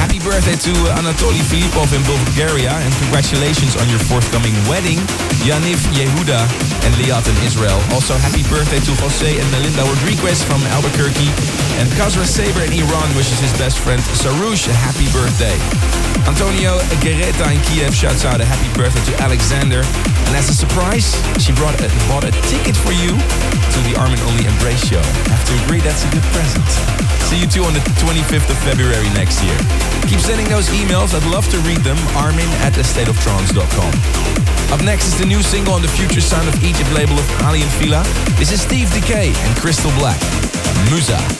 Happy 0.00 0.16
birthday 0.18 0.56
to 0.56 0.72
Anatoly 0.96 1.44
Filipov 1.44 1.92
in 1.92 2.00
Bulgaria 2.08 2.72
and 2.72 2.92
congratulations 3.04 3.76
on 3.76 3.84
your 3.92 4.00
forthcoming 4.00 4.56
wedding, 4.64 4.96
Yaniv 5.44 5.76
Yehuda 5.92 6.40
and 6.88 6.92
Liat 6.96 7.28
in 7.28 7.36
Israel. 7.44 7.76
Also 7.92 8.16
happy 8.16 8.40
birthday 8.48 8.80
to 8.80 8.92
Jose 9.04 9.28
and 9.28 9.46
Melinda 9.52 9.84
Rodriguez 9.84 10.40
from 10.40 10.64
Albuquerque 10.72 11.28
and 11.76 11.86
Kazra 12.00 12.24
Saber 12.24 12.64
in 12.64 12.72
Iran 12.80 13.12
wishes 13.12 13.44
his 13.44 13.52
best 13.60 13.76
friend 13.84 14.00
Sarush 14.16 14.72
a 14.72 14.74
happy 14.74 15.04
birthday. 15.12 15.56
Antonio 16.24 16.80
Guerreta 17.04 17.52
in 17.52 17.60
Kiev 17.68 17.92
shouts 17.92 18.24
out 18.24 18.40
a 18.40 18.46
happy 18.48 18.72
birthday 18.72 19.04
to 19.12 19.14
Alexander 19.20 19.84
and 20.30 20.32
as 20.32 20.48
a 20.48 20.54
surprise, 20.54 21.12
she 21.42 21.52
brought 21.52 21.76
a, 21.84 21.88
bought 22.08 22.24
a 22.24 22.32
ticket 22.48 22.76
for 22.76 22.96
you 22.96 23.12
to 23.12 23.78
the 23.84 24.00
Armin 24.00 24.20
Only 24.24 24.48
Embrace 24.48 24.80
show. 24.88 25.04
I 25.28 25.36
have 25.36 25.44
to 25.44 25.54
agree 25.64 25.84
that's 25.84 26.08
a 26.08 26.10
good 26.14 26.24
present. 26.32 27.09
See 27.28 27.40
you 27.40 27.46
two 27.46 27.64
on 27.64 27.74
the 27.74 27.80
25th 28.00 28.50
of 28.50 28.58
February 28.64 29.08
next 29.10 29.42
year. 29.42 29.56
Keep 30.08 30.20
sending 30.20 30.48
those 30.48 30.68
emails. 30.70 31.14
I'd 31.14 31.26
love 31.30 31.48
to 31.50 31.58
read 31.60 31.78
them. 31.78 31.98
Armin 32.16 32.48
at 32.64 32.72
thestateoftrance.com. 32.72 33.92
Up 34.72 34.82
next 34.84 35.06
is 35.06 35.18
the 35.18 35.26
new 35.26 35.42
single 35.42 35.74
on 35.74 35.82
the 35.82 35.88
Future 35.88 36.20
Sound 36.20 36.48
of 36.48 36.62
Egypt 36.62 36.92
label 36.92 37.18
of 37.18 37.26
Aly 37.42 37.62
and 37.62 37.70
Fila. 37.72 38.02
This 38.38 38.52
is 38.52 38.60
Steve 38.60 38.92
Decay 38.92 39.32
and 39.34 39.56
Crystal 39.56 39.90
Black. 39.98 40.20
Musa. 40.90 41.39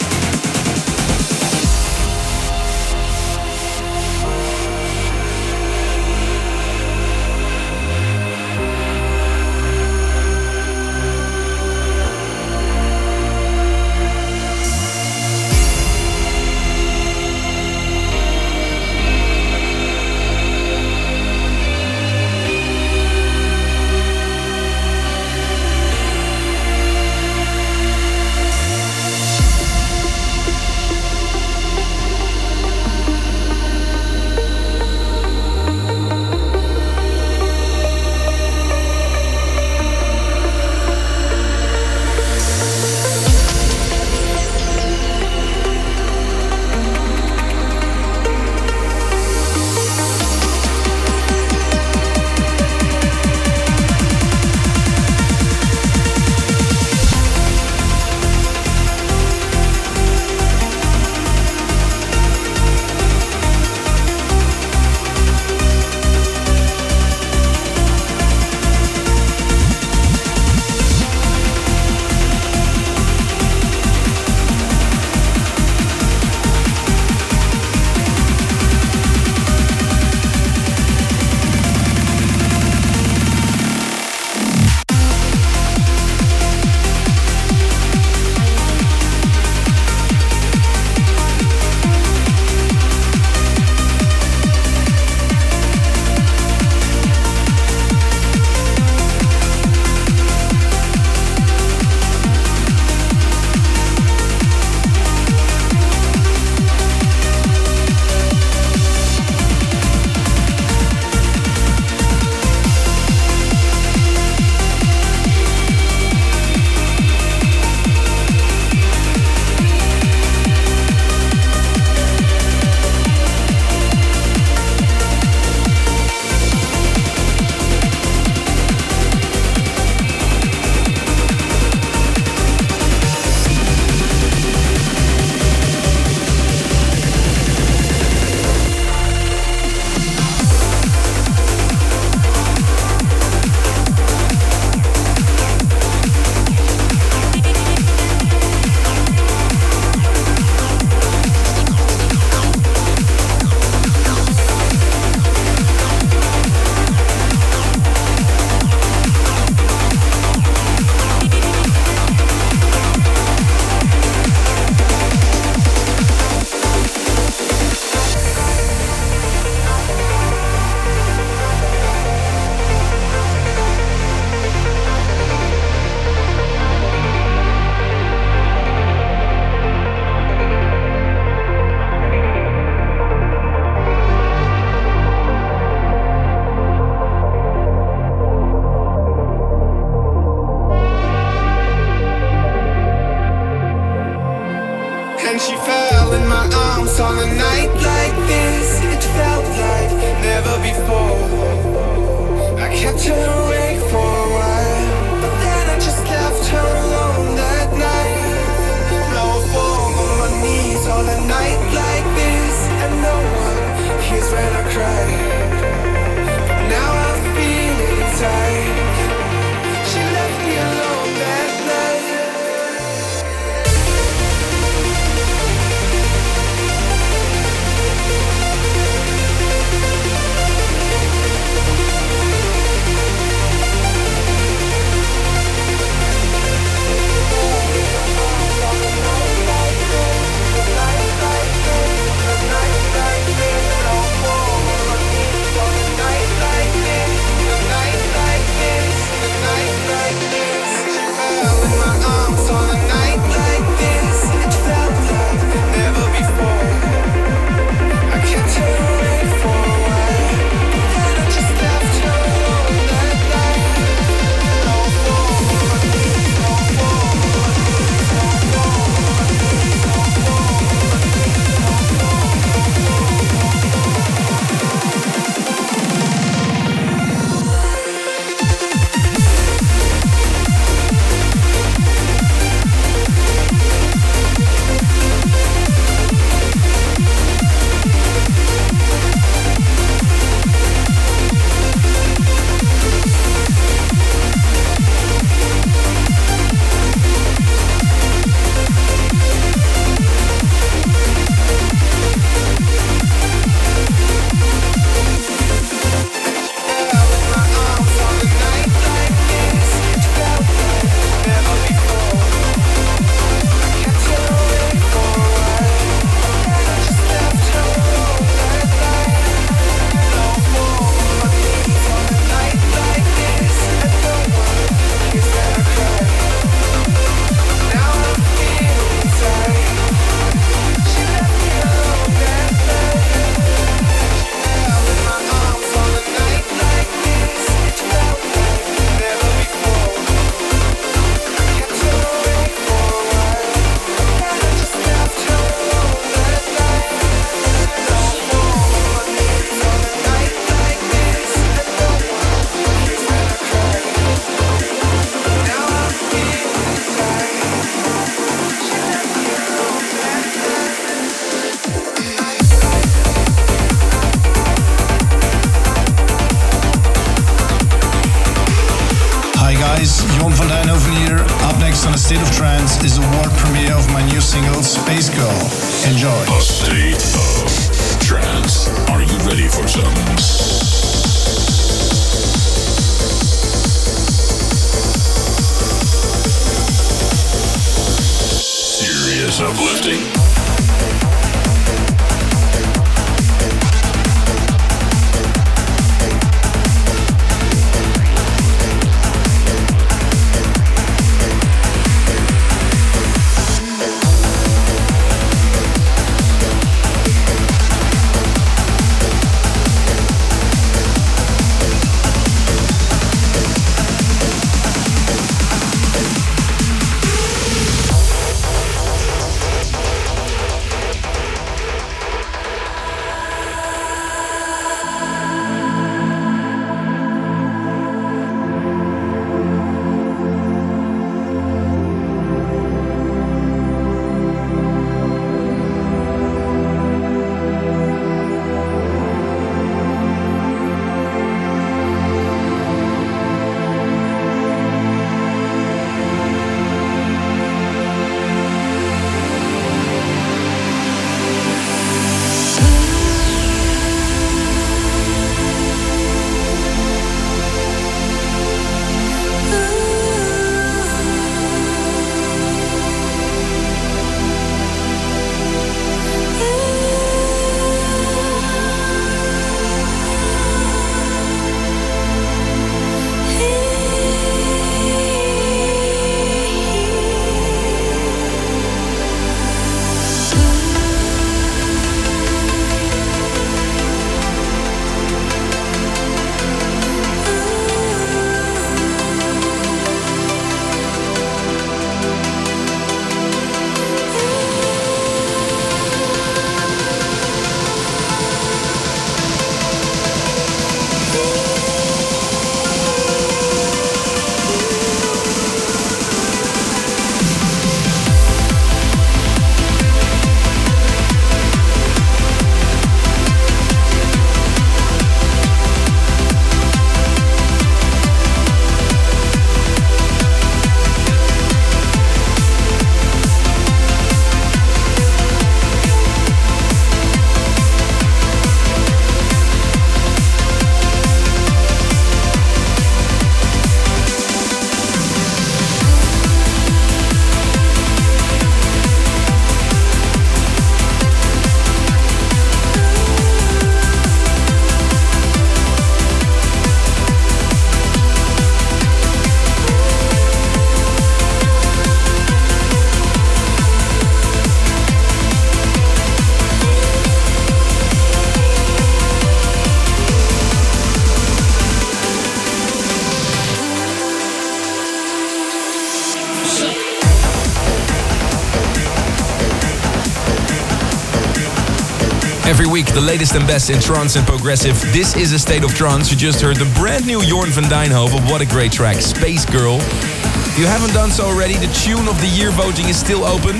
Week, 572.71 572.87
the 572.95 573.01
latest 573.01 573.35
and 573.35 573.47
best 573.47 573.71
in 573.71 573.81
trance 573.81 574.17
and 574.17 574.27
progressive. 574.27 574.81
This 574.93 575.17
is 575.17 575.33
a 575.33 575.39
state 575.39 575.65
of 575.65 575.75
trance. 575.75 576.11
You 576.11 576.17
just 576.17 576.41
heard 576.41 576.57
the 576.57 576.71
brand 576.79 577.07
new 577.07 577.21
Jorn 577.21 577.49
van 577.49 577.65
Deynhoven. 577.65 578.31
What 578.31 578.41
a 578.41 578.47
great 578.47 578.73
track, 578.73 579.01
Space 579.01 579.45
Girl. 579.45 579.79
If 579.81 580.59
you 580.59 580.67
haven't 580.67 580.95
done 580.95 581.11
so 581.11 581.25
already, 581.25 581.55
the 581.55 581.71
tune 581.73 582.09
of 582.09 582.21
the 582.21 582.29
year 582.29 582.51
voting 582.51 582.89
is 582.89 582.99
still 582.99 583.25
open. 583.25 583.57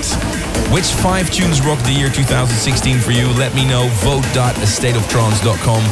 Which 0.71 0.87
five 1.03 1.29
tunes 1.29 1.61
rocked 1.61 1.83
the 1.83 1.91
year 1.91 2.09
2016 2.09 2.99
for 2.99 3.11
you? 3.11 3.27
Let 3.35 3.53
me 3.53 3.67
know. 3.67 3.89
Vote.astateoftrance.com. 4.01 5.83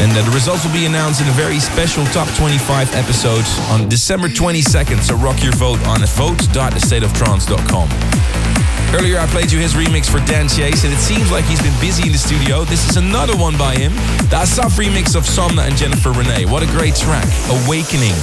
And 0.00 0.12
uh, 0.12 0.22
the 0.22 0.30
results 0.30 0.64
will 0.64 0.72
be 0.72 0.86
announced 0.86 1.20
in 1.20 1.28
a 1.28 1.32
very 1.32 1.58
special 1.58 2.04
Top 2.06 2.28
25 2.36 2.94
episode 2.94 3.44
on 3.72 3.88
December 3.88 4.28
22nd. 4.28 5.02
So 5.02 5.16
rock 5.16 5.42
your 5.42 5.52
vote 5.52 5.80
on 5.86 6.04
vote.astateoftrance.com. 6.04 8.49
Earlier 8.92 9.18
I 9.18 9.26
played 9.26 9.52
you 9.52 9.58
his 9.58 9.74
remix 9.74 10.10
for 10.10 10.18
Dan 10.26 10.48
Chase 10.48 10.84
and 10.84 10.92
it 10.92 10.98
seems 10.98 11.30
like 11.30 11.44
he's 11.44 11.62
been 11.62 11.78
busy 11.80 12.06
in 12.06 12.12
the 12.12 12.18
studio. 12.18 12.64
This 12.64 12.88
is 12.90 12.96
another 12.96 13.36
one 13.36 13.56
by 13.56 13.76
him. 13.76 13.92
The 14.30 14.42
Asaf 14.42 14.72
remix 14.72 15.14
of 15.14 15.22
Somna 15.22 15.66
and 15.66 15.76
Jennifer 15.76 16.10
Renee. 16.10 16.46
What 16.46 16.62
a 16.62 16.66
great 16.66 16.96
track. 16.96 17.28
Awakening. 17.64 18.14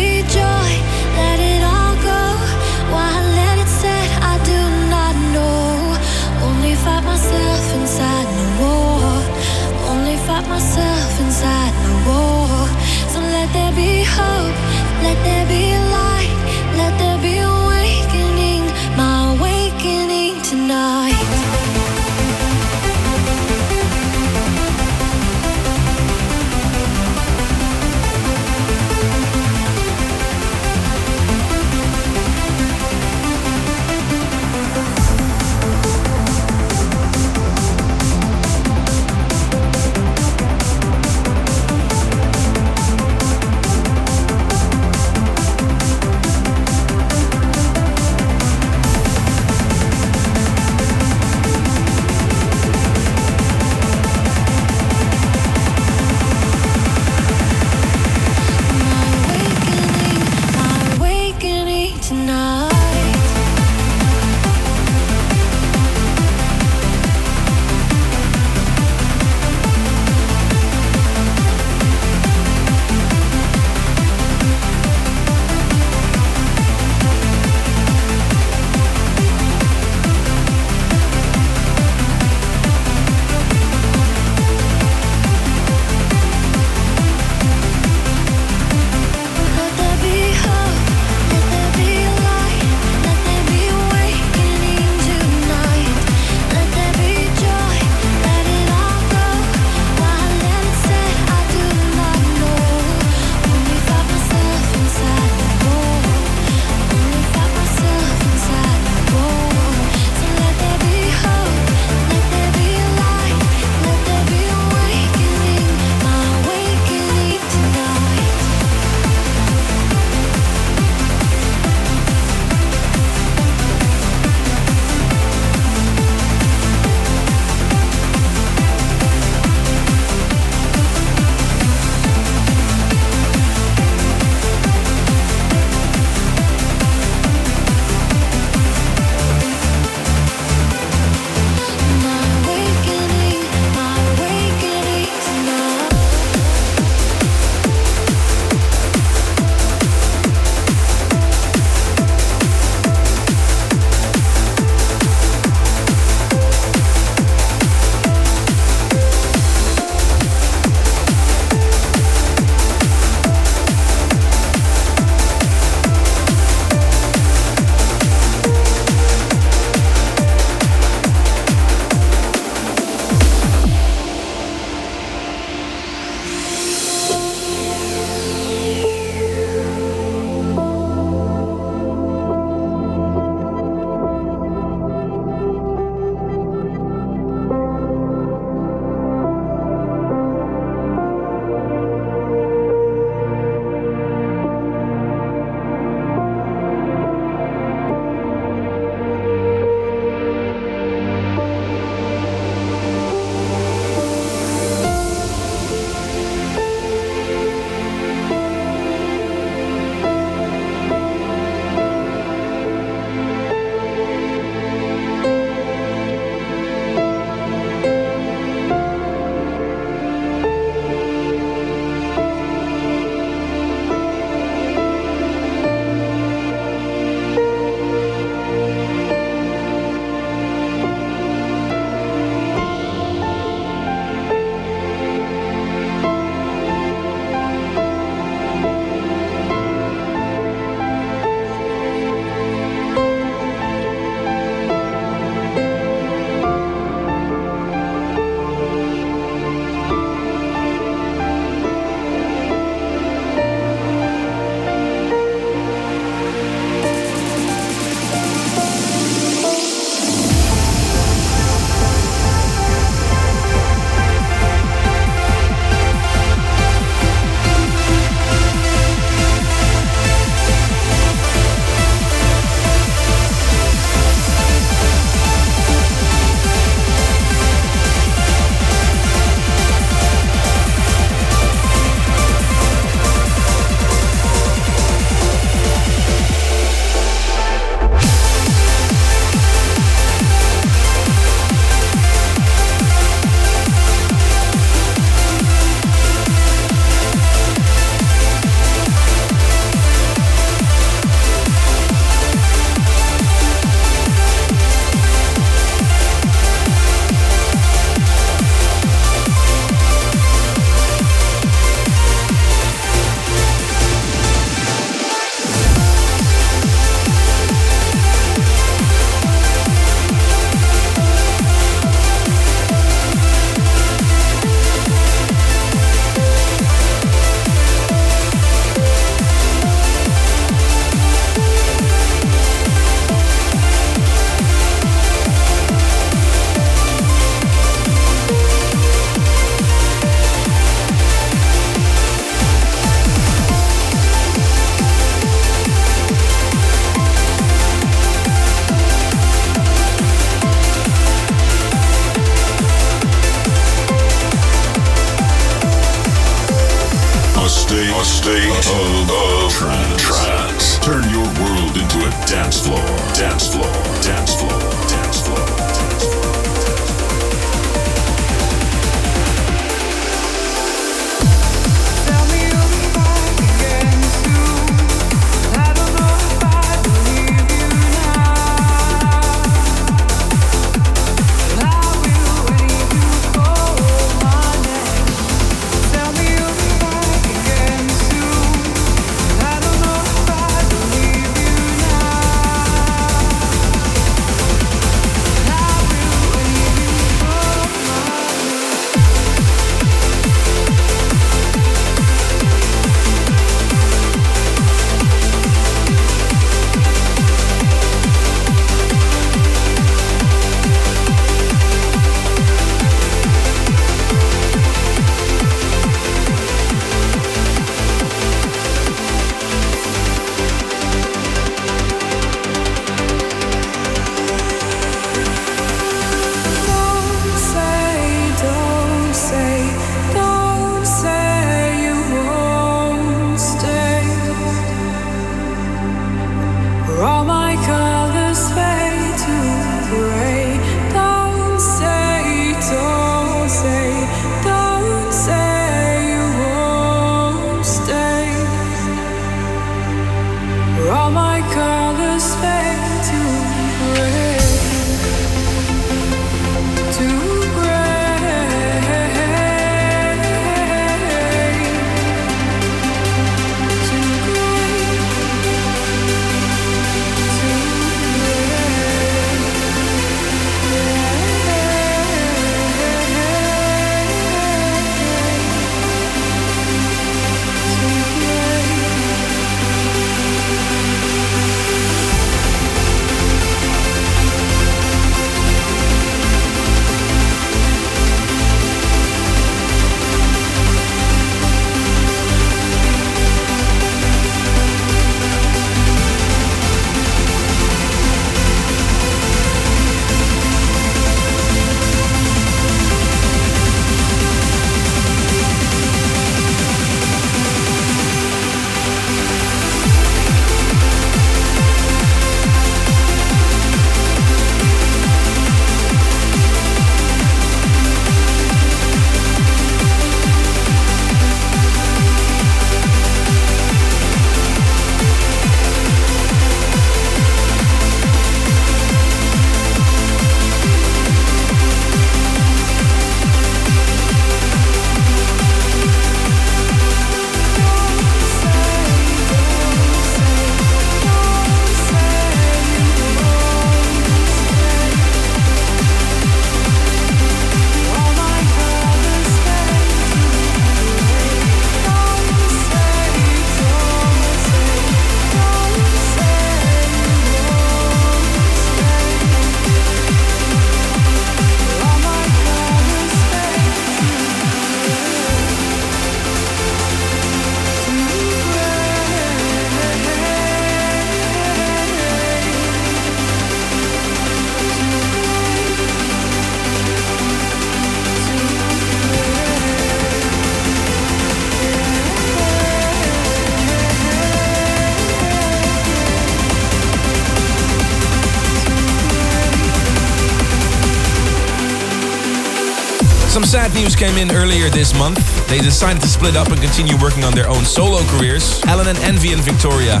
Sad 593.72 593.80
news 593.80 593.96
came 593.96 594.18
in 594.18 594.30
earlier 594.36 594.68
this 594.68 594.92
month. 594.98 595.31
They 595.52 595.60
decided 595.60 596.00
to 596.00 596.08
split 596.08 596.34
up 596.34 596.48
and 596.48 596.58
continue 596.62 596.96
working 596.96 597.24
on 597.24 597.34
their 597.34 597.46
own 597.46 597.66
solo 597.66 598.00
careers. 598.16 598.64
Allen 598.64 598.86
and 598.86 598.96
Envy 599.00 599.34
and 599.34 599.42
Victoria, 599.42 600.00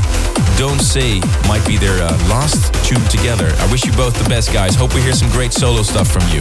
Don't 0.56 0.80
Say, 0.80 1.20
might 1.46 1.62
be 1.66 1.76
their 1.76 2.02
uh, 2.02 2.08
last 2.32 2.72
tune 2.88 3.04
together. 3.12 3.52
I 3.58 3.70
wish 3.70 3.84
you 3.84 3.92
both 3.92 4.16
the 4.16 4.26
best, 4.30 4.50
guys. 4.50 4.74
Hope 4.74 4.94
we 4.94 5.02
hear 5.02 5.12
some 5.12 5.28
great 5.28 5.52
solo 5.52 5.82
stuff 5.82 6.08
from 6.08 6.26
you. 6.32 6.40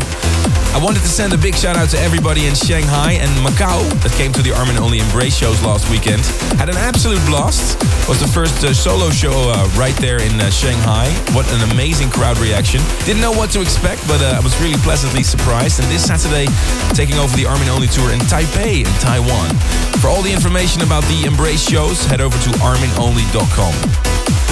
I 0.71 0.79
wanted 0.81 1.01
to 1.01 1.09
send 1.11 1.33
a 1.33 1.37
big 1.37 1.55
shout 1.55 1.75
out 1.75 1.89
to 1.89 1.99
everybody 1.99 2.47
in 2.47 2.55
Shanghai 2.55 3.19
and 3.19 3.29
Macau 3.43 3.83
that 3.99 4.13
came 4.15 4.31
to 4.31 4.41
the 4.41 4.55
Armin 4.55 4.77
Only 4.77 4.99
Embrace 4.99 5.35
shows 5.35 5.61
last 5.61 5.91
weekend. 5.91 6.23
Had 6.55 6.69
an 6.69 6.77
absolute 6.77 7.19
blast. 7.27 7.75
Was 8.07 8.21
the 8.21 8.27
first 8.27 8.63
uh, 8.63 8.73
solo 8.73 9.09
show 9.09 9.35
uh, 9.51 9.67
right 9.75 9.95
there 9.99 10.23
in 10.23 10.39
uh, 10.39 10.49
Shanghai. 10.49 11.11
What 11.35 11.43
an 11.51 11.69
amazing 11.71 12.09
crowd 12.09 12.39
reaction. 12.39 12.79
Didn't 13.03 13.21
know 13.21 13.35
what 13.35 13.51
to 13.51 13.59
expect, 13.59 14.07
but 14.07 14.23
uh, 14.23 14.39
I 14.39 14.39
was 14.39 14.55
really 14.63 14.79
pleasantly 14.79 15.23
surprised. 15.23 15.83
And 15.83 15.91
this 15.91 16.07
Saturday, 16.07 16.47
taking 16.95 17.19
over 17.19 17.35
the 17.35 17.45
Armin 17.45 17.67
Only 17.67 17.87
tour 17.87 18.11
in 18.15 18.19
Taipei 18.31 18.87
in 18.87 18.93
Taiwan. 19.01 19.49
For 19.99 20.07
all 20.07 20.21
the 20.21 20.31
information 20.31 20.83
about 20.83 21.03
the 21.05 21.25
Embrace 21.25 21.67
shows, 21.67 22.05
head 22.05 22.21
over 22.21 22.37
to 22.37 22.49
arminonly.com. 22.61 23.73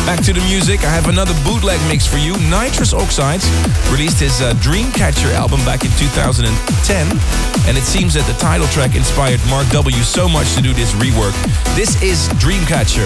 Back 0.05 0.23
to 0.25 0.33
the 0.33 0.41
music, 0.49 0.83
I 0.83 0.89
have 0.89 1.07
another 1.07 1.33
bootleg 1.45 1.79
mix 1.87 2.07
for 2.07 2.17
you. 2.17 2.33
Nitrous 2.49 2.93
Oxides 2.93 3.45
released 3.91 4.19
his 4.19 4.41
uh, 4.41 4.53
Dreamcatcher 4.55 5.31
album 5.33 5.63
back 5.65 5.85
in 5.85 5.91
2010, 6.01 6.49
and 7.69 7.77
it 7.77 7.83
seems 7.83 8.15
that 8.15 8.25
the 8.25 8.33
title 8.39 8.65
track 8.67 8.95
inspired 8.95 9.39
Mark 9.49 9.69
W. 9.69 10.01
so 10.01 10.27
much 10.27 10.55
to 10.55 10.61
do 10.61 10.73
this 10.73 10.93
rework. 10.93 11.37
This 11.75 12.01
is 12.01 12.27
Dreamcatcher. 12.41 13.05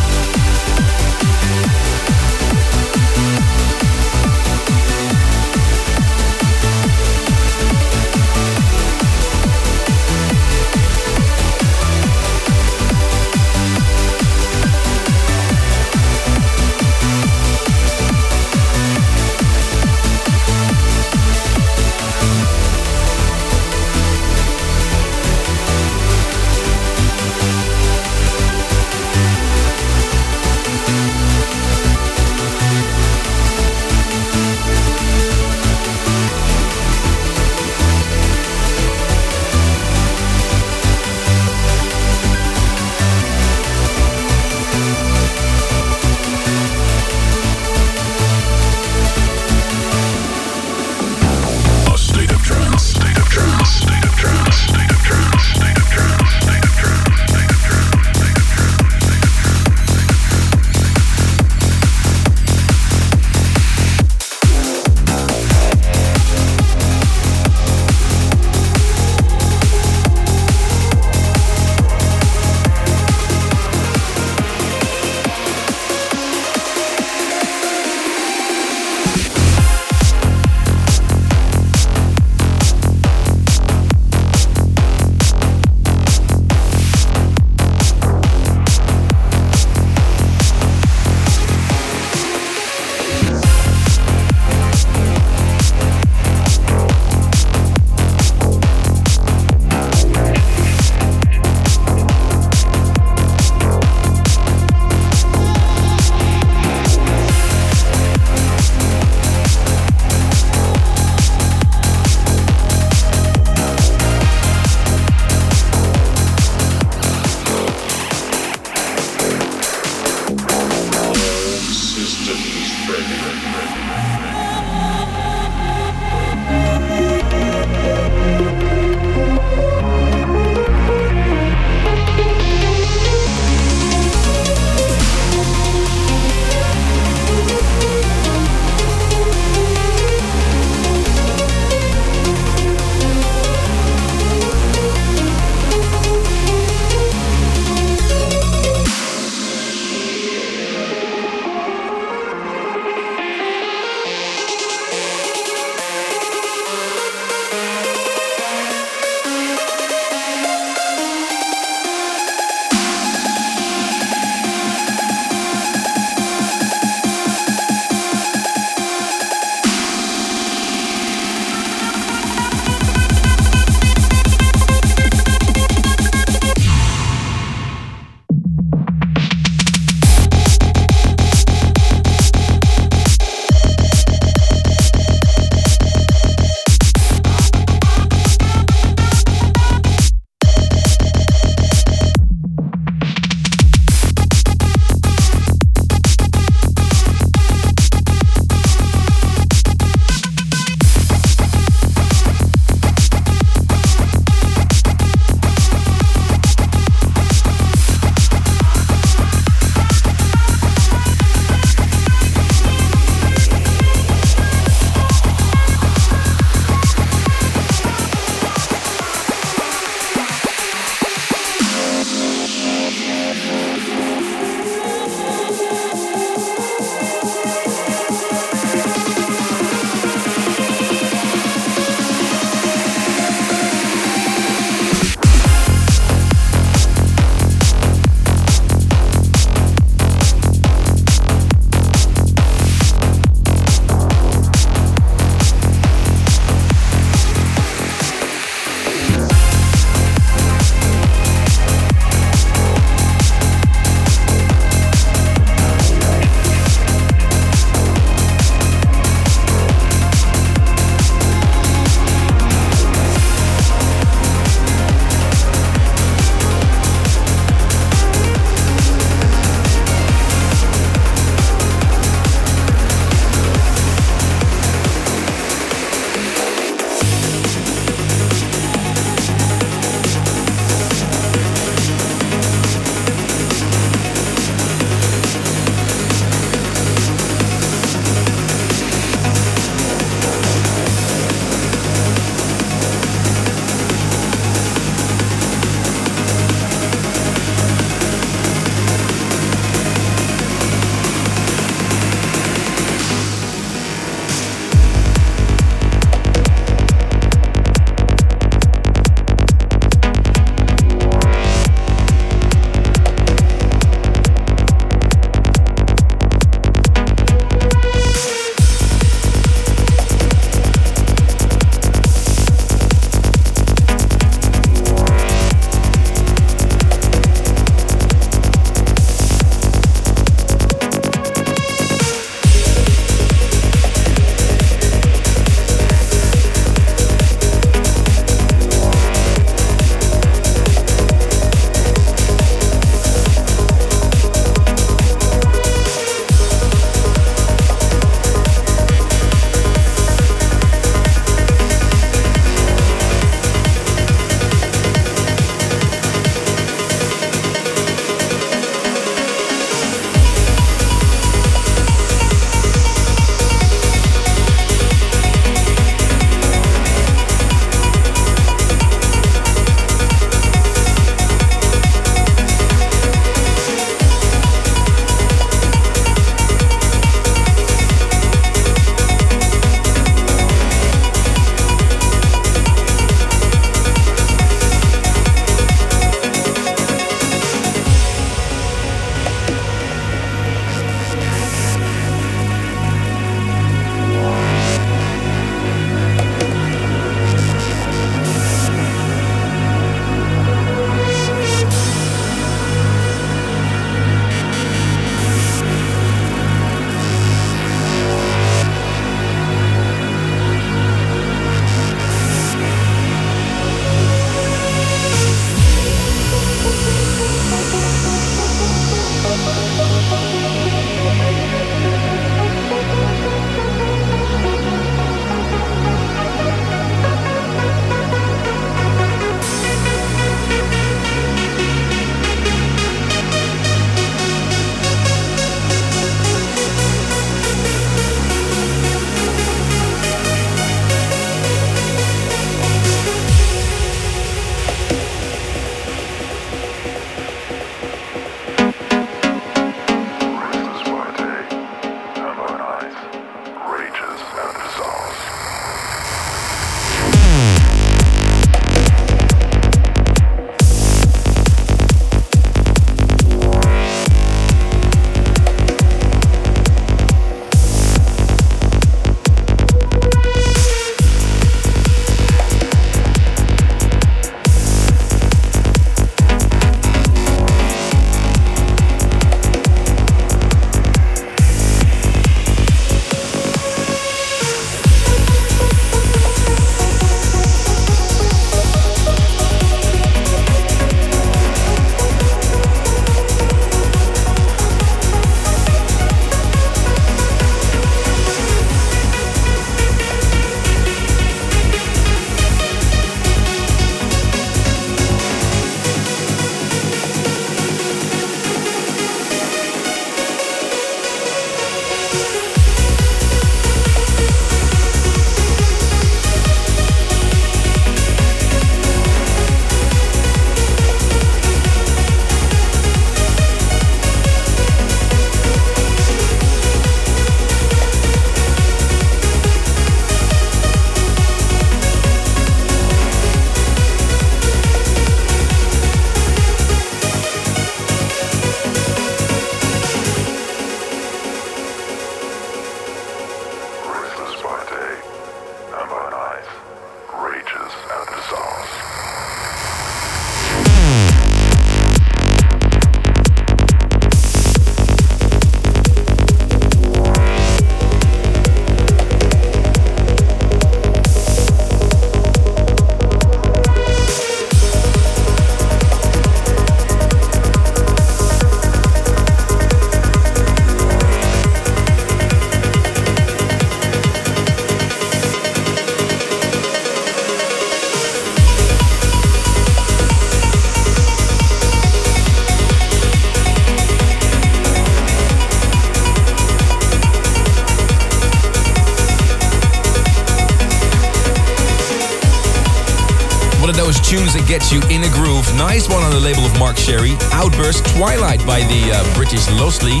You 594.72 594.80
in 594.88 595.04
a 595.04 595.08
groove. 595.10 595.44
Nice 595.54 595.86
one 595.86 596.02
on 596.02 596.12
the 596.12 596.18
label 596.18 596.46
of 596.46 596.58
Mark 596.58 596.78
Sherry. 596.78 597.12
Outburst 597.32 597.84
Twilight 597.94 598.40
by 598.46 598.60
the 598.60 598.90
uh, 598.94 599.14
British 599.14 599.46
Lostly. 599.50 600.00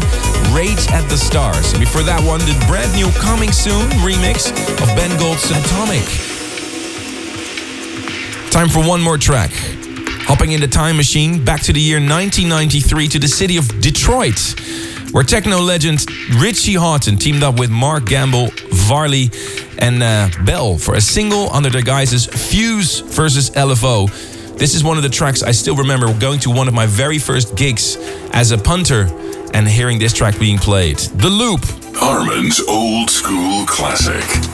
Rage 0.50 0.88
at 0.88 1.06
the 1.10 1.18
Stars. 1.18 1.72
And 1.72 1.80
before 1.80 2.02
that 2.04 2.24
one, 2.24 2.40
the 2.40 2.56
brand 2.66 2.90
new 2.96 3.10
Coming 3.20 3.52
Soon 3.52 3.90
remix 4.00 4.48
of 4.80 4.88
Ben 4.96 5.12
Gold's 5.20 5.44
Atomic. 5.50 6.08
Time 8.50 8.70
for 8.70 8.80
one 8.80 9.02
more 9.02 9.18
track. 9.18 9.50
Hopping 10.24 10.52
in 10.52 10.60
the 10.62 10.68
time 10.68 10.96
machine 10.96 11.44
back 11.44 11.60
to 11.64 11.74
the 11.74 11.80
year 11.80 11.98
1993 11.98 13.08
to 13.08 13.18
the 13.18 13.28
city 13.28 13.58
of 13.58 13.68
Detroit, 13.82 14.54
where 15.10 15.22
techno 15.22 15.58
legend 15.58 16.06
Richie 16.40 16.76
Hawtin 16.76 17.20
teamed 17.20 17.42
up 17.42 17.58
with 17.58 17.68
Mark 17.68 18.06
Gamble, 18.06 18.48
Varley, 18.70 19.30
and 19.76 20.02
uh, 20.02 20.30
Bell 20.46 20.78
for 20.78 20.94
a 20.94 21.00
single 21.02 21.52
under 21.52 21.68
their 21.68 21.82
guises 21.82 22.24
Fuse 22.24 23.00
versus 23.00 23.50
LFO. 23.50 24.31
This 24.56 24.74
is 24.74 24.84
one 24.84 24.96
of 24.96 25.02
the 25.02 25.08
tracks 25.08 25.42
I 25.42 25.52
still 25.52 25.76
remember 25.76 26.12
going 26.18 26.40
to 26.40 26.50
one 26.50 26.68
of 26.68 26.74
my 26.74 26.86
very 26.86 27.18
first 27.18 27.56
gigs 27.56 27.96
as 28.32 28.52
a 28.52 28.58
punter 28.58 29.08
and 29.54 29.66
hearing 29.68 29.98
this 29.98 30.12
track 30.12 30.38
being 30.38 30.58
played. 30.58 30.98
The 30.98 31.28
Loop. 31.28 31.60
Armin's 32.00 32.60
old 32.60 33.10
school 33.10 33.66
classic. 33.66 34.51